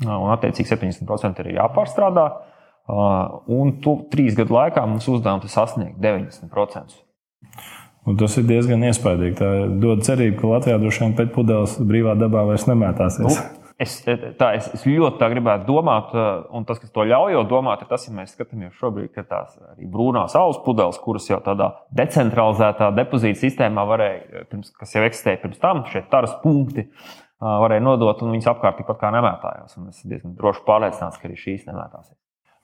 un 0.04 0.36
attiecīgi 0.36 0.74
70% 0.76 1.44
ir 1.46 1.56
jāpārstrādā. 1.62 2.28
Un 2.88 3.74
tu, 3.84 3.98
trīs 4.12 4.36
gadu 4.36 4.56
laikā 4.56 4.84
mums 4.88 5.08
uzdevums 5.12 5.48
ir 5.48 5.56
sasniegt 5.56 6.00
90%. 6.04 7.00
Un 8.08 8.16
tas 8.16 8.38
ir 8.40 8.46
diezgan 8.48 8.86
iespaidīgi. 8.88 9.36
Tā 9.36 9.52
dod 9.84 10.06
cerību, 10.08 10.38
ka 10.40 10.52
Latvijā 10.54 10.80
droši 10.80 11.04
vien 11.04 11.16
pēc 11.18 11.32
pudeles 11.36 11.74
brīvā 11.90 12.14
dabā 12.16 12.46
vairs 12.48 12.64
nemētāsies. 12.70 13.36
Nu, 13.36 13.66
es, 13.84 13.98
tā, 14.40 14.54
es, 14.56 14.70
es 14.78 14.86
ļoti 14.88 15.20
tā 15.20 15.28
gribētu 15.34 15.68
domāt, 15.68 16.14
un 16.56 16.64
tas, 16.70 16.80
kas 16.80 16.94
to 16.96 17.04
ļauj 17.10 17.42
domāt, 17.52 17.84
ir 17.84 17.92
tas, 17.92 18.08
ja 18.08 18.16
mēs 18.16 18.32
skatāmies 18.38 18.80
šobrīd, 18.80 19.12
ka 19.12 19.26
tās 19.28 19.58
brūnās 19.92 20.38
saules 20.38 20.62
pudeles, 20.64 21.00
kuras 21.04 21.28
jau 21.28 21.42
tādā 21.44 21.74
decentralizētā 22.00 22.94
depozīta 22.96 23.42
sistēmā 23.42 23.84
varēja, 23.92 24.46
pirms, 24.54 24.72
kas 24.80 24.96
jau 24.96 25.04
eksistēja 25.08 25.42
pirms 25.44 25.60
tam, 25.64 25.84
šie 25.92 26.06
taras 26.08 26.38
punkti, 26.46 26.88
varēja 27.44 27.84
nodot, 27.84 28.24
un 28.24 28.38
viņas 28.38 28.54
apkārt 28.54 28.80
tikpat 28.80 29.04
kā 29.04 29.12
nemētājās. 29.18 29.76
Un 29.82 29.92
es 29.92 30.00
diezgan 30.08 30.40
droši 30.40 30.64
pārliecināts, 30.70 31.20
ka 31.20 31.28
arī 31.28 31.36
šīs 31.44 31.68
nemētāsies. 31.68 32.16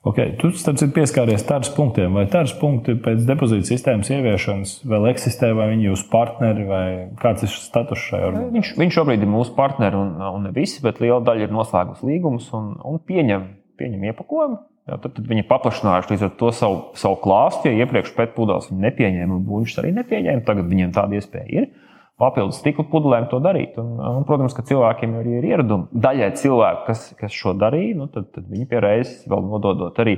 Okay. 0.04 0.34
Tu 0.36 0.50
ir 0.52 0.90
pieskāries 0.92 1.46
tādas 1.48 1.70
punktiem, 1.72 2.12
vai 2.12 2.26
tādas 2.28 2.52
punkti 2.60 2.92
pēc 3.00 3.22
depozīta 3.24 3.70
sistēmas 3.70 4.10
ieviešanas 4.12 4.74
vēl 4.84 5.08
eksistē, 5.14 5.48
vai 5.56 5.70
viņi 5.70 5.86
ir 5.86 5.90
jūsu 5.94 6.10
partneri, 6.12 6.66
vai 6.68 6.84
kāds 7.22 7.46
ir 7.46 7.54
status 7.54 8.02
šajā 8.10 8.26
organizācijā? 8.28 8.54
Viņš, 8.58 8.72
viņš 8.82 8.98
šobrīd 8.98 9.24
ir 9.24 9.32
mūsu 9.32 9.54
partneri, 9.56 9.96
un, 9.96 10.12
un 10.28 10.44
ne 10.44 10.52
visi, 10.52 10.82
bet 10.84 11.00
liela 11.00 11.22
daļa 11.24 11.46
ir 11.46 11.56
noslēgusi 11.56 12.04
līgumus 12.10 12.50
un, 12.52 12.74
un 12.84 13.00
pieņem, 13.00 13.48
pieņem 13.80 14.04
iepakojumu. 14.10 14.60
Jā, 14.84 14.98
tad, 15.00 15.14
tad 15.16 15.24
viņi 15.30 15.46
paplašinājuši 15.48 16.12
līdz 16.12 16.26
ar 16.26 16.36
to 16.42 16.52
savu, 16.52 16.80
savu 17.00 17.16
klāstu. 17.24 17.72
Ja 17.72 17.86
iepriekš 17.86 18.12
pēc 18.18 18.36
pudeles 18.36 18.68
viņi 18.68 18.84
nepieņēma, 18.84 19.38
un 19.38 19.46
buļbuļs 19.48 19.80
arī 19.80 19.94
nepieņēma, 20.02 20.44
tagad 20.44 20.68
viņiem 20.68 20.92
tāda 20.92 21.16
iespēja 21.16 21.62
ir 21.62 21.70
papildus 22.20 22.60
stikla 22.62 22.86
pudelēm 22.90 23.26
to 23.30 23.40
darīt. 23.42 23.76
Un, 23.80 23.96
un, 23.98 24.22
protams, 24.28 24.54
ka 24.56 24.64
cilvēkiem 24.66 25.16
arī 25.18 25.38
ir 25.40 25.48
ieradumi. 25.50 25.90
Daļai 26.06 26.30
cilvēku, 26.40 26.86
kas, 26.88 27.08
kas 27.18 27.34
šo 27.34 27.56
darīja, 27.58 27.98
nu, 27.98 28.08
tad, 28.12 28.30
tad 28.34 28.48
viņi 28.50 28.68
pie 28.70 28.80
reizes 28.84 29.26
vēl 29.30 29.44
nododot 29.48 29.98
arī, 30.04 30.16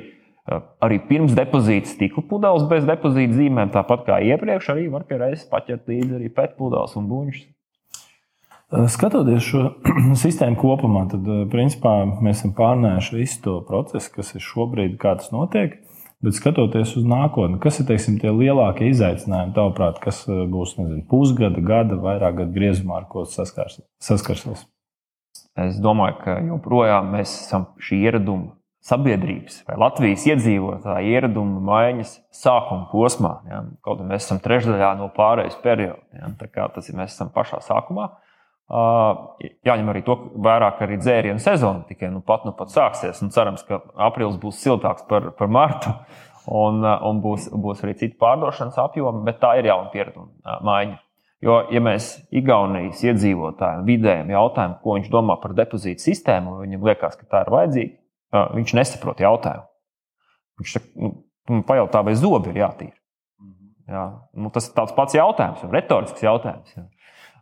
arī 0.85 1.01
pirms 1.09 1.35
depozīta 1.37 1.91
stikla 1.91 2.25
pudeles 2.29 2.69
bez 2.71 2.87
depozīta 2.89 3.39
zīmēm, 3.41 3.73
tāpat 3.75 4.07
kā 4.09 4.21
iepriekš, 4.29 4.73
arī 4.75 4.89
var 4.93 5.09
pie 5.09 5.21
reizes 5.23 5.49
paķert 5.51 5.89
līdzi 5.91 6.19
arī 6.21 6.33
pēc 6.37 6.57
pudeles 6.61 6.97
un 7.01 7.09
buļbuļs. 7.11 7.45
Skatoties 8.91 9.45
šo 9.47 9.61
sistēmu 10.25 10.59
kopumā, 10.59 11.05
tad 11.13 11.27
principā 11.53 12.01
mēs 12.19 12.41
esam 12.41 12.55
pārnējuši 12.59 13.19
visu 13.21 13.43
to 13.45 13.61
procesu, 13.67 14.11
kas 14.19 14.35
ir 14.35 14.43
šobrīd, 14.43 14.97
kā 15.01 15.15
tas 15.21 15.31
notiek. 15.35 15.79
Bet 16.25 16.39
skatoties 16.39 16.95
uz 16.97 17.05
nākotni, 17.05 17.59
kas 17.61 17.83
ir 17.83 17.89
teiksim, 17.91 18.17
tie 18.23 18.31
lielākie 18.33 18.89
izaicinājumi, 18.89 19.53
tavuprāt, 19.57 19.99
kas 20.03 20.23
eh, 20.31 20.45
būs 20.49 20.79
nezinu, 20.79 21.05
pusgada, 21.11 21.61
gada, 21.61 21.99
vairāk 22.01 22.39
gadu 22.41 22.57
griezumā, 22.57 23.03
ar 23.03 23.11
ko 23.11 23.27
saskarsies? 23.29 23.85
Es 25.61 25.77
domāju, 25.81 26.17
ka 26.23 26.39
joprojām 26.45 27.13
mēs 27.13 27.33
esam 27.45 27.69
šī 27.85 28.01
ieraduma 28.09 28.57
sabiedrības 28.87 29.63
vai 29.67 29.79
Latvijas 29.81 30.27
iedzīvotāju 30.29 31.13
ieradumu 31.15 31.63
maiņas 31.67 32.13
sākuma 32.35 32.87
posmā. 32.93 33.33
Ja? 33.51 33.63
Kaut 33.85 34.01
arī 34.01 34.13
mēs 34.13 34.27
esam 34.29 34.41
trešdaļā 34.45 34.93
no 35.01 35.09
pārējais 35.17 35.59
perioda. 35.63 36.03
Ja? 36.15 36.31
Tā 36.39 36.49
kā 36.53 36.69
tas 36.75 36.91
ir, 36.91 36.99
mēs 36.99 37.17
esam 37.17 37.33
pašā 37.35 37.61
sākumā. 37.67 38.09
Jāņem 38.67 39.91
arī 39.93 40.03
to 40.03 40.17
vērā, 40.43 40.73
ka 40.75 40.87
arī 40.89 40.97
dzērienu 40.99 41.43
sezona 41.43 41.85
tikai 41.87 42.11
nu 42.11 42.19
pat, 42.27 42.47
nu 42.49 42.55
pat 42.57 42.73
sāksies. 42.75 43.21
Cerams, 43.35 43.63
ka 43.69 43.79
aprīlis 44.09 44.41
būs 44.43 44.59
siltāks 44.59 45.07
par, 45.07 45.31
par 45.39 45.51
martu 45.53 45.93
un, 46.51 46.83
un 46.83 47.21
būs, 47.23 47.51
būs 47.55 47.85
arī 47.85 47.95
citi 48.01 48.19
pārdošanas 48.19 48.79
apjomi, 48.83 49.23
bet 49.27 49.39
tā 49.43 49.55
ir 49.61 49.71
jauna 49.71 49.93
piereduma 49.93 50.59
maiņa. 50.67 50.99
Jo, 51.45 51.61
ja 51.71 51.83
mēs 51.85 52.09
Igaunijas 52.35 53.03
iedzīvotājiem 53.05 53.85
vidējiem 53.87 54.33
jautājam, 54.33 54.77
ko 54.83 54.97
viņš 54.97 55.11
domā 55.13 55.37
par 55.43 55.53
depozītu 55.55 56.03
sistēmu, 56.03 56.57
viņam 56.63 56.87
liekas, 56.89 57.19
ka 57.21 57.29
tā 57.29 57.43
ir 57.45 57.53
vajadzīga, 57.53 58.45
viņš 58.57 58.75
nesaprot 58.79 59.21
jautājumu. 59.23 59.67
Viņš 60.57 60.73
saka, 60.79 61.11
nu, 61.53 61.61
pajautā, 61.69 62.01
vai 62.07 62.17
zobi 62.19 62.51
ir 62.55 62.63
jātīra. 62.65 62.97
Mhm. 63.45 63.73
Jā, 63.93 64.05
nu, 64.41 64.51
tas 64.55 64.71
ir 64.71 64.75
tāds 64.79 64.97
pats 64.97 65.15
jautājums, 65.19 65.67
retorisks 65.71 66.25
jautājums. 66.25 66.73
Jā. 66.73 66.87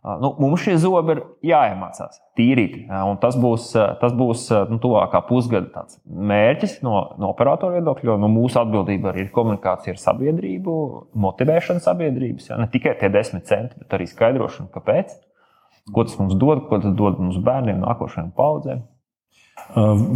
Nu, 0.04 0.34
mums 0.36 0.60
šie 0.60 0.74
zobi 0.76 1.14
ir 1.14 1.20
jāiemācās 1.48 2.18
tīrīt. 2.36 2.74
Tas 3.22 3.38
būs, 3.40 3.70
tas 3.72 4.12
būs 4.12 4.42
nu, 4.68 4.76
tuvākā 4.82 5.22
pusgada 5.24 5.86
mērķis 6.04 6.82
no, 6.84 6.98
no 7.16 7.30
operatora 7.32 7.78
viedokļa. 7.78 8.10
Jo 8.10 8.16
nu, 8.20 8.28
mūsu 8.28 8.60
atbildība 8.60 9.14
arī 9.14 9.24
ir 9.24 9.30
komunikācija 9.32 9.94
ar 9.96 10.02
sabiedrību, 10.02 10.74
motivēšana 11.24 11.80
sabiedrības. 11.86 12.50
Ja? 12.50 12.58
Ne 12.60 12.68
tikai 12.72 12.98
tie 13.00 13.08
desmit 13.14 13.48
centi, 13.48 13.80
bet 13.80 13.96
arī 13.96 14.08
skaidrošana, 14.10 14.68
kāpēc. 14.74 15.14
Ko 15.96 16.04
tas 16.04 16.18
mums 16.20 16.36
dod, 16.36 16.66
ko 16.68 16.82
tas 16.84 16.92
dod 16.96 17.16
mums 17.24 17.40
bērniem, 17.44 17.80
nākošajām 17.80 18.34
paudzēm. 18.36 18.84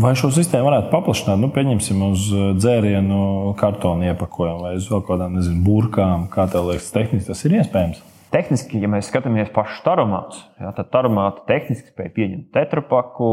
Vai 0.05 0.13
šo 0.19 0.29
sistēmu 0.35 0.69
varētu 0.69 0.93
paplašināt? 0.93 1.41
Nu, 1.41 1.49
pieņemsim, 1.55 2.05
uz 2.11 2.29
dzērienu 2.61 3.55
kartona 3.57 4.13
iepakojumu 4.13 4.67
vai 4.67 4.77
uz 4.77 4.89
vēl 4.93 5.01
kādām 5.09 5.41
nezinu, 5.41 5.65
burkām. 5.65 6.29
Kā 6.33 6.45
tev 6.53 6.69
liekas, 6.69 6.93
tehniski 6.93 7.33
tas 7.33 7.45
ir 7.49 7.57
iespējams? 7.63 8.05
Tehniski, 8.33 8.81
ja 8.83 8.91
mēs 8.93 9.09
skatāmies 9.09 9.49
pašu 9.55 9.81
taromātu, 9.87 10.41
ja, 10.61 10.73
tad 10.77 10.91
taromāta 10.93 11.47
tehniski 11.49 11.95
spēja 11.95 12.13
pieņemt 12.17 12.51
tetrapaku, 12.53 13.29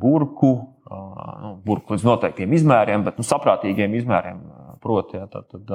burku, 0.00 0.50
nu, 0.88 1.52
burku 1.64 1.94
līdz 1.94 2.04
noteiktiem 2.04 2.52
izmēriem, 2.58 3.06
bet 3.06 3.20
nu, 3.20 3.24
saprātīgiem 3.24 3.96
izmēriem. 3.96 4.42
Proti, 4.84 5.16
ja, 5.18 5.24
tad, 5.32 5.48
tad, 5.50 5.72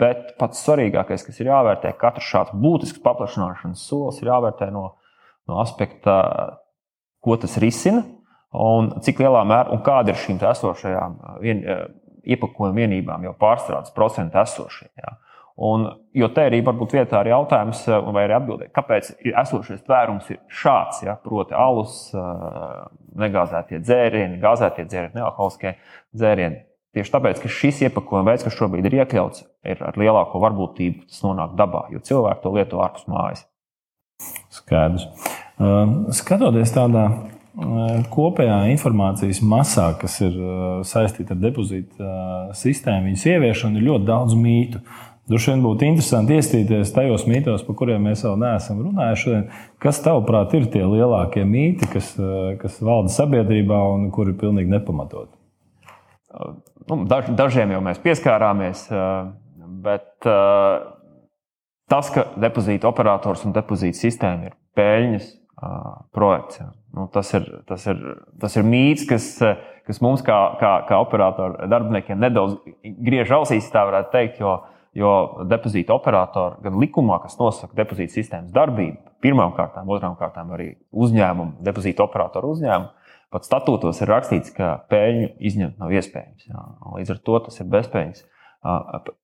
bet 0.00 0.32
pats 0.40 0.64
svarīgākais, 0.64 1.24
kas 1.26 1.38
ir 1.40 1.52
jāvērtē, 1.52 1.92
katrs 2.00 2.30
šāds 2.32 2.56
būtisks 2.64 3.02
paplašināšanas 3.04 3.84
solis 3.88 4.20
ir 4.22 4.32
jāvērtē 4.32 4.72
no, 4.74 4.88
no 5.48 5.60
aspekta, 5.62 6.16
ko 7.22 7.36
tas 7.40 7.58
risina 7.62 8.02
un 8.52 8.94
cik 9.04 9.22
lielā 9.22 9.44
mērā 9.48 9.72
un 9.76 9.84
kāda 9.84 10.12
ir 10.12 10.20
šīm 10.20 10.40
esošajām 10.50 11.20
vien, 11.44 11.62
iepakojuma 12.22 12.82
vienībām, 12.82 13.24
jau 13.26 13.34
pārstrādes 13.38 13.94
procentu 13.94 14.40
esošie. 14.42 14.90
Un, 15.56 15.84
jo 16.16 16.28
te 16.32 16.46
arī 16.48 16.62
var 16.64 16.76
būt 16.78 16.94
vietā 16.96 17.18
arī 17.20 17.32
jautājums, 17.32 17.82
eh, 17.88 18.10
vai 18.14 18.24
arī 18.24 18.36
atbildēt, 18.38 18.72
kāpēc 18.72 19.10
esošais 19.44 19.82
tvērums 19.84 20.30
ir 20.32 20.38
šāds, 20.48 21.02
ja, 21.04 21.16
proti, 21.20 21.52
alus, 21.52 22.14
eh, 22.14 22.20
negāzētie 23.20 23.82
dzērieni, 23.84 24.40
gāzētie 24.40 24.86
dzērieni, 24.88 25.14
nealkoholiskie 25.18 25.74
dzērieni. 26.16 26.62
Tieši 26.96 27.12
tāpēc, 27.12 27.40
ka 27.40 27.48
šis 27.48 27.82
iepakojuma 27.88 28.32
veids, 28.32 28.44
kas 28.44 28.56
šobrīd 28.56 28.88
ir 28.88 28.98
iekļauts, 29.00 29.44
ir 29.64 29.78
ar 29.80 29.96
lielāko 29.96 30.40
varbūtību 30.40 31.06
tas 31.08 31.22
nonāk 31.24 31.54
dabā, 31.56 31.86
jo 31.92 32.00
cilvēki 32.00 32.42
to 32.42 32.52
lieto 32.52 32.82
ārpus 32.84 33.06
mājas. 33.08 33.46
Skaidrs. 34.52 35.06
Uh, 35.58 36.12
skatoties 36.12 36.72
tādā 36.74 37.06
kopējā 38.12 38.58
informācijas 38.72 39.42
masā, 39.44 39.90
kas 40.00 40.18
ir 40.24 40.36
saistīta 40.88 41.34
ar 41.34 41.40
depozītu 41.42 42.12
sistēmu, 42.56 43.10
viņas 43.10 43.26
ieviešanu, 43.28 43.80
ir 43.80 43.88
ļoti 43.90 44.08
daudz 44.08 44.36
mītu. 44.38 44.80
Droši 45.30 45.52
vien 45.52 45.60
būtu 45.62 45.86
interesanti 45.86 46.34
iestīties 46.34 46.90
tajos 46.96 47.28
mītos, 47.30 47.62
par 47.62 47.76
kuriem 47.78 48.08
mēs 48.08 48.24
vēl 48.26 48.40
neesam 48.42 48.80
runājuši. 48.82 49.36
Kas, 49.82 50.00
tavuprāt, 50.02 50.54
ir 50.58 50.66
tie 50.72 50.82
lielākie 50.82 51.44
mīti, 51.46 51.86
kas, 51.92 52.08
eh, 52.18 52.56
kas 52.58 52.80
valda 52.82 53.12
sabiedrībā 53.14 53.78
un 53.92 54.08
kuri 54.10 54.34
ir 54.34 54.40
pilnīgi 54.40 54.72
nepamatoti? 54.72 55.30
Nu, 56.88 57.04
daž, 57.06 57.30
dažiem 57.38 57.70
jau 57.70 57.84
mēs 57.86 58.02
pieskārāmies, 58.02 58.88
eh, 58.90 59.30
bet 59.86 60.26
eh, 60.26 60.82
tas, 61.86 62.10
ka 62.10 62.26
depozīta 62.42 62.90
operators 62.90 63.46
un 63.46 63.54
depozīta 63.54 64.02
sistēma 64.02 64.50
ir 64.50 64.58
peļņas 64.74 65.38
projekts, 66.10 66.58
nu, 66.90 67.04
tas, 67.14 67.28
ir, 67.38 67.44
tas, 67.68 67.84
ir, 67.86 67.98
tas 68.42 68.56
ir 68.58 68.64
mīts, 68.66 69.04
kas, 69.06 69.38
kas 69.86 70.00
mums, 70.02 70.24
kā, 70.26 70.58
kā, 70.58 70.72
kā 70.88 70.98
operatoru 70.98 71.68
darbiniekiem, 71.70 72.18
nedaudz 72.18 72.56
griež 72.82 73.30
ausīs, 73.30 73.70
tā 73.70 73.84
varētu 73.86 74.10
teikt. 74.10 74.40
Jo, 74.42 74.56
Jo 74.92 75.44
depozīta 75.48 75.94
operatori 75.96 76.60
gan 76.66 76.74
likumā, 76.76 77.16
kas 77.22 77.38
nosaka 77.40 77.72
depozīta 77.78 78.12
sistēmas 78.12 78.52
darbību, 78.52 78.98
pirmām 79.24 79.54
kārtām, 79.56 79.88
otrām 79.88 80.18
kārtām 80.20 80.52
arī 80.52 80.74
uzņēmumu, 80.92 81.62
depozīta 81.64 82.04
operatoru 82.04 82.50
uzņēmumu, 82.52 82.90
pat 83.32 83.48
statūtos 83.48 84.02
ir 84.04 84.12
rakstīts, 84.12 84.52
ka 84.52 84.74
peļņu 84.92 85.30
izņemt 85.48 85.80
nav 85.80 85.94
iespējams. 85.96 86.44
Jā. 86.50 86.66
Līdz 86.98 87.14
ar 87.14 87.22
to 87.24 87.40
tas 87.46 87.56
ir 87.62 87.70
bezpējas. 87.72 88.26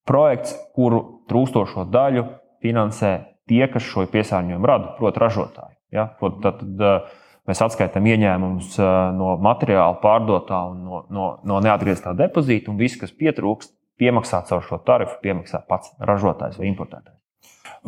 Projekts, 0.08 0.56
kuru 0.74 1.02
trūkstošo 1.28 1.84
daļu 1.92 2.24
finansē 2.64 3.12
tie, 3.48 3.62
kas 3.68 3.84
šo 3.84 4.06
piesārņojumu 4.08 4.68
rada, 4.68 4.94
proti, 4.96 5.20
ražotāji. 5.22 5.76
Ja? 5.94 6.08
Prot, 6.18 6.40
tad, 6.44 6.64
tad, 6.64 7.12
mēs 7.48 7.62
atskaitām 7.64 8.08
ieņēmumus 8.08 8.76
no 9.16 9.36
materiāla 9.44 10.00
pārdotā 10.02 10.64
un 10.72 10.80
no, 10.84 11.02
no, 11.12 11.28
no 11.48 11.60
neatgrieztā 11.64 12.16
depozīta, 12.16 12.72
un 12.72 12.80
viss, 12.80 12.98
kas 13.00 13.14
pietrūkst, 13.14 13.72
piemaksā 14.00 14.42
caur 14.48 14.64
šo 14.64 14.80
tarifu, 14.86 15.18
piemaksā 15.24 15.62
pats 15.68 15.94
ražotājs 15.98 16.58
vai 16.60 16.70
importētājs. 16.72 17.16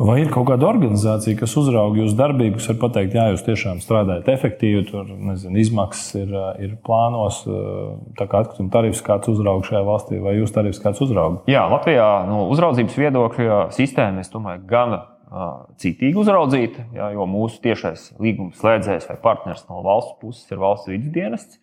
Vai 0.01 0.21
ir 0.21 0.29
kaut 0.31 0.47
kāda 0.47 0.65
organizācija, 0.69 1.35
kas 1.41 1.51
uzrauga 1.59 1.99
jūsu 1.99 2.15
darbību, 2.17 2.55
kas 2.57 2.69
var 2.71 2.77
pateikt, 2.85 3.15
jā, 3.17 3.25
jūs 3.33 3.43
tiešām 3.45 3.81
strādājat 3.83 4.29
efektīvi, 4.31 4.85
tur 4.87 5.09
nezinu, 5.11 5.59
izmaksas 5.61 6.15
ir, 6.21 6.31
ir 6.63 6.77
plānos, 6.85 7.41
tā 8.17 8.27
kā 8.31 8.41
atkrituma 8.41 8.71
tarifs 8.73 9.03
kāds 9.05 9.29
uzrauga 9.33 9.67
šajā 9.67 9.81
valstī, 9.85 10.21
vai 10.23 10.37
jūsu 10.37 10.55
tarifs 10.55 10.79
kāds 10.81 11.03
uzrauga? 11.03 11.43
Jā, 11.51 11.65
Latvijā 11.69 12.07
no 12.29 12.45
uzraudzības 12.53 12.97
viedokļa 13.03 13.59
sistēma, 13.75 14.23
es 14.23 14.31
domāju, 14.31 14.63
gana 14.71 15.03
citīgi 15.79 16.17
uzraudzīta, 16.23 16.87
jā, 16.95 17.11
jo 17.15 17.27
mūsu 17.29 17.61
tiešais 17.63 18.09
līguma 18.23 18.55
slēdzējs 18.57 19.11
vai 19.11 19.19
partners 19.21 19.67
no 19.69 19.83
valsts 19.85 20.17
puses 20.23 20.49
ir 20.51 20.63
valsts 20.63 20.91
vidas 20.91 21.13
dienests. 21.15 21.59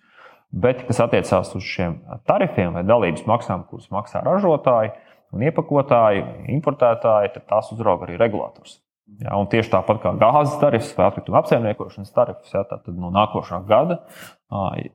Bet, 0.49 0.81
kas 0.89 1.03
attiecās 1.05 1.53
uz 1.57 1.65
šiem 1.69 1.99
tarifiem 2.29 2.73
vai 2.79 2.85
dalības 2.89 3.27
maksām, 3.29 3.67
kuras 3.69 3.91
maksā 3.93 4.23
ražotāji 4.25 4.95
un 5.37 5.45
iepakotāji, 5.45 6.23
importētāji, 6.57 7.35
tad 7.35 7.49
tās 7.51 7.73
uzrauga 7.75 8.09
arī 8.09 8.17
regulators. 8.21 8.79
Ja, 9.23 9.37
tieši 9.49 9.73
tāpat 9.73 10.03
kā 10.03 10.13
gāzes 10.21 10.59
tarifs 10.61 10.91
vai 10.97 11.07
atkrituma 11.09 11.41
apsaimniekošanas 11.41 12.13
tarifs, 12.13 12.53
ja, 12.53 12.65
tad 12.69 12.89
no 12.93 13.09
nākošā 13.13 13.63
gada 13.69 14.03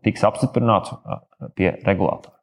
tiks 0.05 0.25
apstiprināts 0.25 0.93
pie 1.57 1.73
regulatora. 1.85 2.37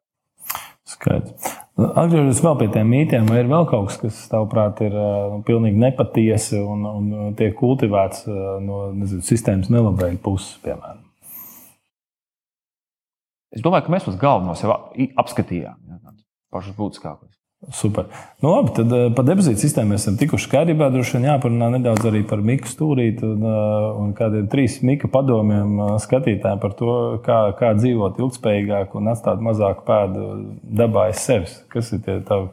Skaidrs. 0.91 1.53
Atgriežoties 1.79 2.41
vēl 2.43 2.57
pie 2.59 2.67
tiem 2.73 2.89
mītiem, 2.91 3.29
vai 3.31 3.39
ir 3.41 3.49
vēl 3.49 3.63
kaut 3.69 3.87
kas, 3.87 3.99
kas, 4.01 4.17
tavuprāt, 4.31 4.81
ir 4.83 4.95
uh, 4.97 5.37
pilnīgi 5.47 5.79
nepatiesi 5.79 6.59
un, 6.59 6.83
un 6.89 7.37
tiek 7.39 7.55
kultivēts 7.57 8.25
uh, 8.27 8.57
no 8.63 8.89
nezinu, 8.97 9.23
sistēmas 9.25 9.71
nelabvēlīgas 9.71 10.25
puses, 10.25 10.57
piemēram? 10.65 10.99
Es 13.51 13.63
domāju, 13.63 13.87
ka 13.87 13.95
mēs 13.95 14.07
tos 14.07 14.17
galvenos 14.19 14.63
jau 14.63 14.73
apskatījām, 15.19 15.77
ja, 15.91 16.15
pašus 16.53 16.75
būtiskākos. 16.77 17.31
Super. 17.69 18.05
Nu, 18.41 18.49
labi, 18.49 18.71
tad 18.73 18.89
uh, 18.89 19.03
par 19.13 19.25
depozītu 19.27 19.61
sistēmu 19.61 19.93
mēs 19.93 20.01
esam 20.01 20.15
tikuši 20.17 20.47
kārtībā. 20.49 20.87
Droši 20.89 21.19
vien 21.19 21.27
jāparunā 21.27 21.67
nedaudz 21.75 22.07
arī 22.09 22.23
par 22.25 22.39
Miku 22.41 22.65
stūrīti 22.65 23.21
un, 23.27 23.43
uh, 23.45 23.99
un 24.01 24.15
kādiem 24.17 24.47
trīs 24.49 24.79
Mika 24.87 25.05
padomiem 25.13 25.75
uh, 25.77 25.91
skatītājiem 26.01 26.61
par 26.63 26.73
to, 26.79 26.95
kā, 27.21 27.37
kā 27.59 27.75
dzīvot 27.77 28.17
ilgspējīgāk 28.17 28.95
un 28.97 29.11
atstāt 29.13 29.43
mazāku 29.45 29.85
pēdu 29.85 30.25
dabā 30.81 31.11
aiz 31.11 31.21
sevis. 31.21 31.53
Kas 31.69 31.93
ir 31.93 32.01
tie 32.07 32.17
tavi 32.25 32.49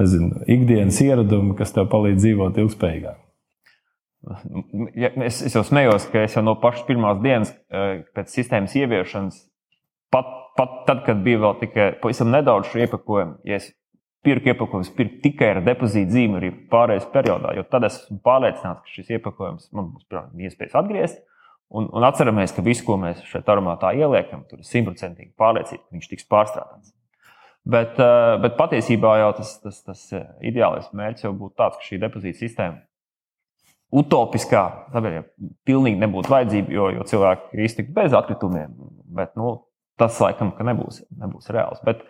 nezinu, 0.00 0.40
ikdienas 0.56 1.02
ieradumi, 1.04 1.52
kas 1.58 1.76
tev 1.76 1.90
palīdz 1.92 2.22
dzīvot 2.24 2.62
ilgspējīgāk? 2.64 3.20
Ja, 4.96 5.12
es, 5.28 5.42
es 5.44 5.52
jau 5.52 5.66
smējos, 5.68 6.08
ka 6.10 6.24
es 6.24 6.32
jau 6.34 6.42
no 6.42 6.56
pašas 6.64 6.88
pirmās 6.88 7.20
dienas 7.20 7.52
pēc 8.16 8.32
sistēmas 8.32 8.72
ieviešanas 8.80 9.36
Pat, 10.14 10.28
pat 10.56 10.82
tad, 10.86 11.02
kad 11.06 11.22
bija 11.24 11.42
vēl 11.42 11.58
tikai 11.60 11.88
pavisam 12.02 12.30
nedaudz 12.32 12.70
šo 12.70 12.82
iepakojumu, 12.84 13.40
ja 13.48 13.58
es 13.58 13.70
pirku 14.26 14.50
iepakojumus 14.50 14.90
pirku 14.96 15.20
tikai 15.22 15.52
ar 15.54 15.62
depozītu 15.66 16.14
zīmi 16.14 16.38
arī 16.40 16.50
pārējais 16.72 17.08
periodā, 17.12 17.54
jo 17.58 17.64
tad 17.70 17.86
es 17.88 18.00
esmu 18.00 18.18
pārliecināts, 18.26 18.82
ka 18.84 18.94
šis 18.94 19.14
iepakojums 19.18 19.70
man 19.76 19.92
būs 19.94 20.46
iespējas 20.48 20.78
atgriezt. 20.82 21.22
Un, 21.66 21.88
un 21.90 22.04
atceramies, 22.06 22.52
ka 22.54 22.62
viss, 22.62 22.84
ko 22.86 22.94
mēs 23.02 23.24
šeit 23.26 23.48
aromātā 23.50 23.90
ieliekam, 23.98 24.44
tur 24.46 24.60
ir 24.62 24.68
simtprocentīgi 24.68 25.32
pārliecība, 25.38 25.82
ka 25.82 25.96
viņš 25.96 26.10
tiks 26.12 26.28
pārstrādāts. 26.30 26.92
Bet, 27.66 27.98
eh, 27.98 28.36
bet 28.42 28.54
patiesībā 28.54 29.16
jau 29.18 29.32
tas, 29.40 29.56
tas, 29.64 29.80
tas 29.82 30.04
eh, 30.14 30.28
ideālais 30.46 30.86
mērķis 30.94 31.26
jau 31.26 31.32
būtu 31.34 31.58
tāds, 31.58 31.80
ka 31.80 31.88
šī 31.88 31.98
depozīta 32.04 32.38
sistēma 32.38 32.84
utopiskā 33.96 34.62
sabiedrībā 34.94 35.50
pilnīgi 35.66 35.98
nebūtu 36.02 36.30
vajadzība, 36.30 36.74
jo, 36.74 36.86
jo 36.94 37.06
cilvēki 37.10 37.56
ir 37.56 37.66
iztikti 37.66 37.94
bez 37.96 38.14
atkritumiem. 38.14 38.74
Bet 39.18 39.34
nu, 39.38 39.56
tas 40.00 40.18
laikam 40.22 40.52
nebūs, 40.68 41.02
nebūs 41.20 41.50
reāls. 41.54 41.80
Bet, 41.86 42.02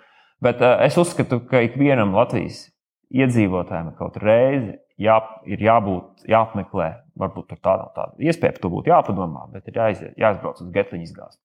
bet 0.43 0.63
es 0.63 0.99
uzskatu, 1.01 1.41
ka 1.51 1.63
ikvienam 1.67 2.15
Latvijas 2.17 2.67
iedzīvotājiem 3.15 3.95
kaut 3.99 4.19
reizi 4.23 4.77
jā, 5.01 5.17
ir 5.49 5.63
jābūt, 5.63 6.27
jāapmeklē, 6.31 6.89
varbūt 7.21 7.57
tāda, 7.57 7.91
tāda 7.97 8.13
iespēja, 8.19 8.57
par 8.57 8.65
to 8.65 8.73
būtu 8.73 8.93
jāpadomā, 8.93 9.47
bet 9.53 9.69
ir 9.71 9.81
jāiziet, 9.81 10.17
jāizbrauc 10.21 10.63
uz 10.63 10.73
Getliņu 10.75 11.09
izgāzt. 11.09 11.41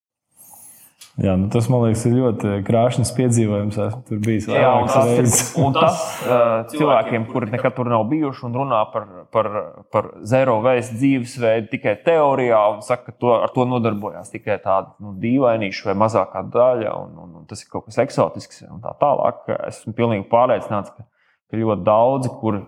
Jā, 1.21 1.33
nu 1.35 1.49
tas 1.51 1.67
man 1.69 1.83
liekas, 1.83 2.05
ir 2.07 2.13
ļoti 2.15 2.51
krāšņs 2.65 3.11
piedzīvojums. 3.17 3.77
Esmu 3.83 3.99
tur 4.07 4.21
bijis 4.23 4.47
un 4.47 4.87
tas, 4.87 5.09
reizes. 5.09 5.41
un 5.59 5.75
tas 5.75 5.99
uh, 6.23 6.61
cilvēkiem, 6.71 7.27
kuri 7.29 7.51
nekad 7.51 7.75
tur 7.75 7.89
nav 7.91 8.05
bijuši 8.09 8.45
un 8.47 8.55
runā 8.55 8.79
par, 8.93 9.07
par, 9.35 9.49
par 9.91 10.09
zero 10.31 10.57
waste 10.63 10.95
dzīvesveidu 10.95 11.67
tikai 11.73 11.97
teorijā, 12.05 12.61
un 12.77 12.81
saka, 12.87 13.11
ka 13.11 13.17
to, 13.19 13.33
ar 13.43 13.51
to 13.53 13.67
nodarbojās 13.67 14.31
tikai 14.31 14.57
tāda 14.63 14.95
nu, 15.03 15.13
dīvainīša 15.21 15.91
vai 15.91 15.97
mazākā 16.05 16.45
daļa, 16.55 16.95
un, 17.03 17.17
un, 17.25 17.39
un 17.41 17.49
tas 17.49 17.61
ir 17.65 17.73
kaut 17.73 17.89
kas 17.89 17.99
eksotisks 18.05 18.63
un 18.69 18.79
tā 18.83 18.95
tālāk. 19.03 19.43
Esmu 19.67 19.93
pilnīgi 19.97 20.29
pārliecināts, 20.31 20.95
ka, 20.95 21.09
ka 21.51 21.59
ļoti 21.59 21.85
daudzi, 21.91 22.31
kuri 22.39 22.63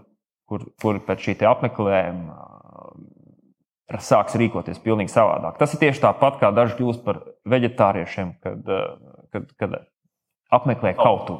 kur, 0.54 0.66
kur 0.82 1.00
pēc 1.08 1.30
šī 1.30 1.38
apmeklējuma 1.50 2.53
sāks 4.02 4.38
rīkoties 4.40 4.82
pavisam 4.82 5.12
savādāk. 5.12 5.58
Tas 5.60 5.74
ir 5.76 5.82
tieši 5.84 6.02
tāpat, 6.06 6.40
kā 6.42 6.54
daži 6.56 6.78
kļūst 6.80 7.04
par 7.06 7.20
vegetāriešiem, 7.50 8.38
kad, 8.44 8.72
kad, 9.34 9.52
kad 9.60 9.76
apmeklē 10.54 10.94
kautu. 10.98 11.38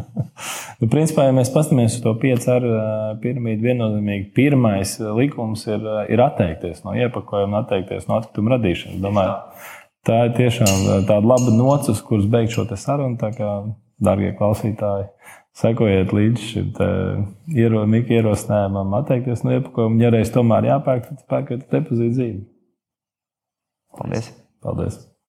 nu, 0.80 0.88
principā, 0.90 1.28
ja 1.28 1.34
mēs 1.36 1.52
paskatāmies 1.54 1.98
uz 1.98 2.04
to 2.04 2.12
piecu 2.20 2.52
ar 2.56 2.68
piramīdu, 3.22 3.64
viennozīmīgi 3.66 4.30
pirmais 4.36 4.96
likums 5.18 5.66
ir, 5.70 5.86
ir 6.12 6.22
atteikties 6.24 6.84
no 6.86 6.94
iepakojuma, 6.98 7.64
atteikties 7.64 8.08
no 8.10 8.20
atkrituma 8.20 8.56
radīšanas. 8.56 9.02
Domāju, 9.02 9.36
tā 10.06 10.20
ir 10.28 10.36
tiešām 10.38 10.86
tāda 11.08 11.22
laba 11.22 11.54
nocis, 11.54 12.02
kuras 12.06 12.28
beigt 12.30 12.56
šo 12.56 12.66
sarunu. 12.74 13.18
Tā 13.20 13.32
kā, 13.36 13.52
darbie 14.02 14.34
klausītāji, 14.36 15.08
sekojiet 15.56 16.12
līdz 16.12 16.46
šim 16.50 16.72
iero, 17.56 17.84
ierosinājumam, 17.88 18.96
atteikties 19.00 19.44
no 19.46 19.56
iepakojuma. 19.56 20.02
Ja 20.04 20.12
reiz 20.14 20.32
tomēr 20.34 20.70
jāpērk, 20.72 21.10
tad 21.10 21.26
pērkat 21.32 21.68
depozītu 21.72 22.20
zīmi. 22.20 22.42
Paldies! 23.96 24.32
Paldies. 24.62 25.15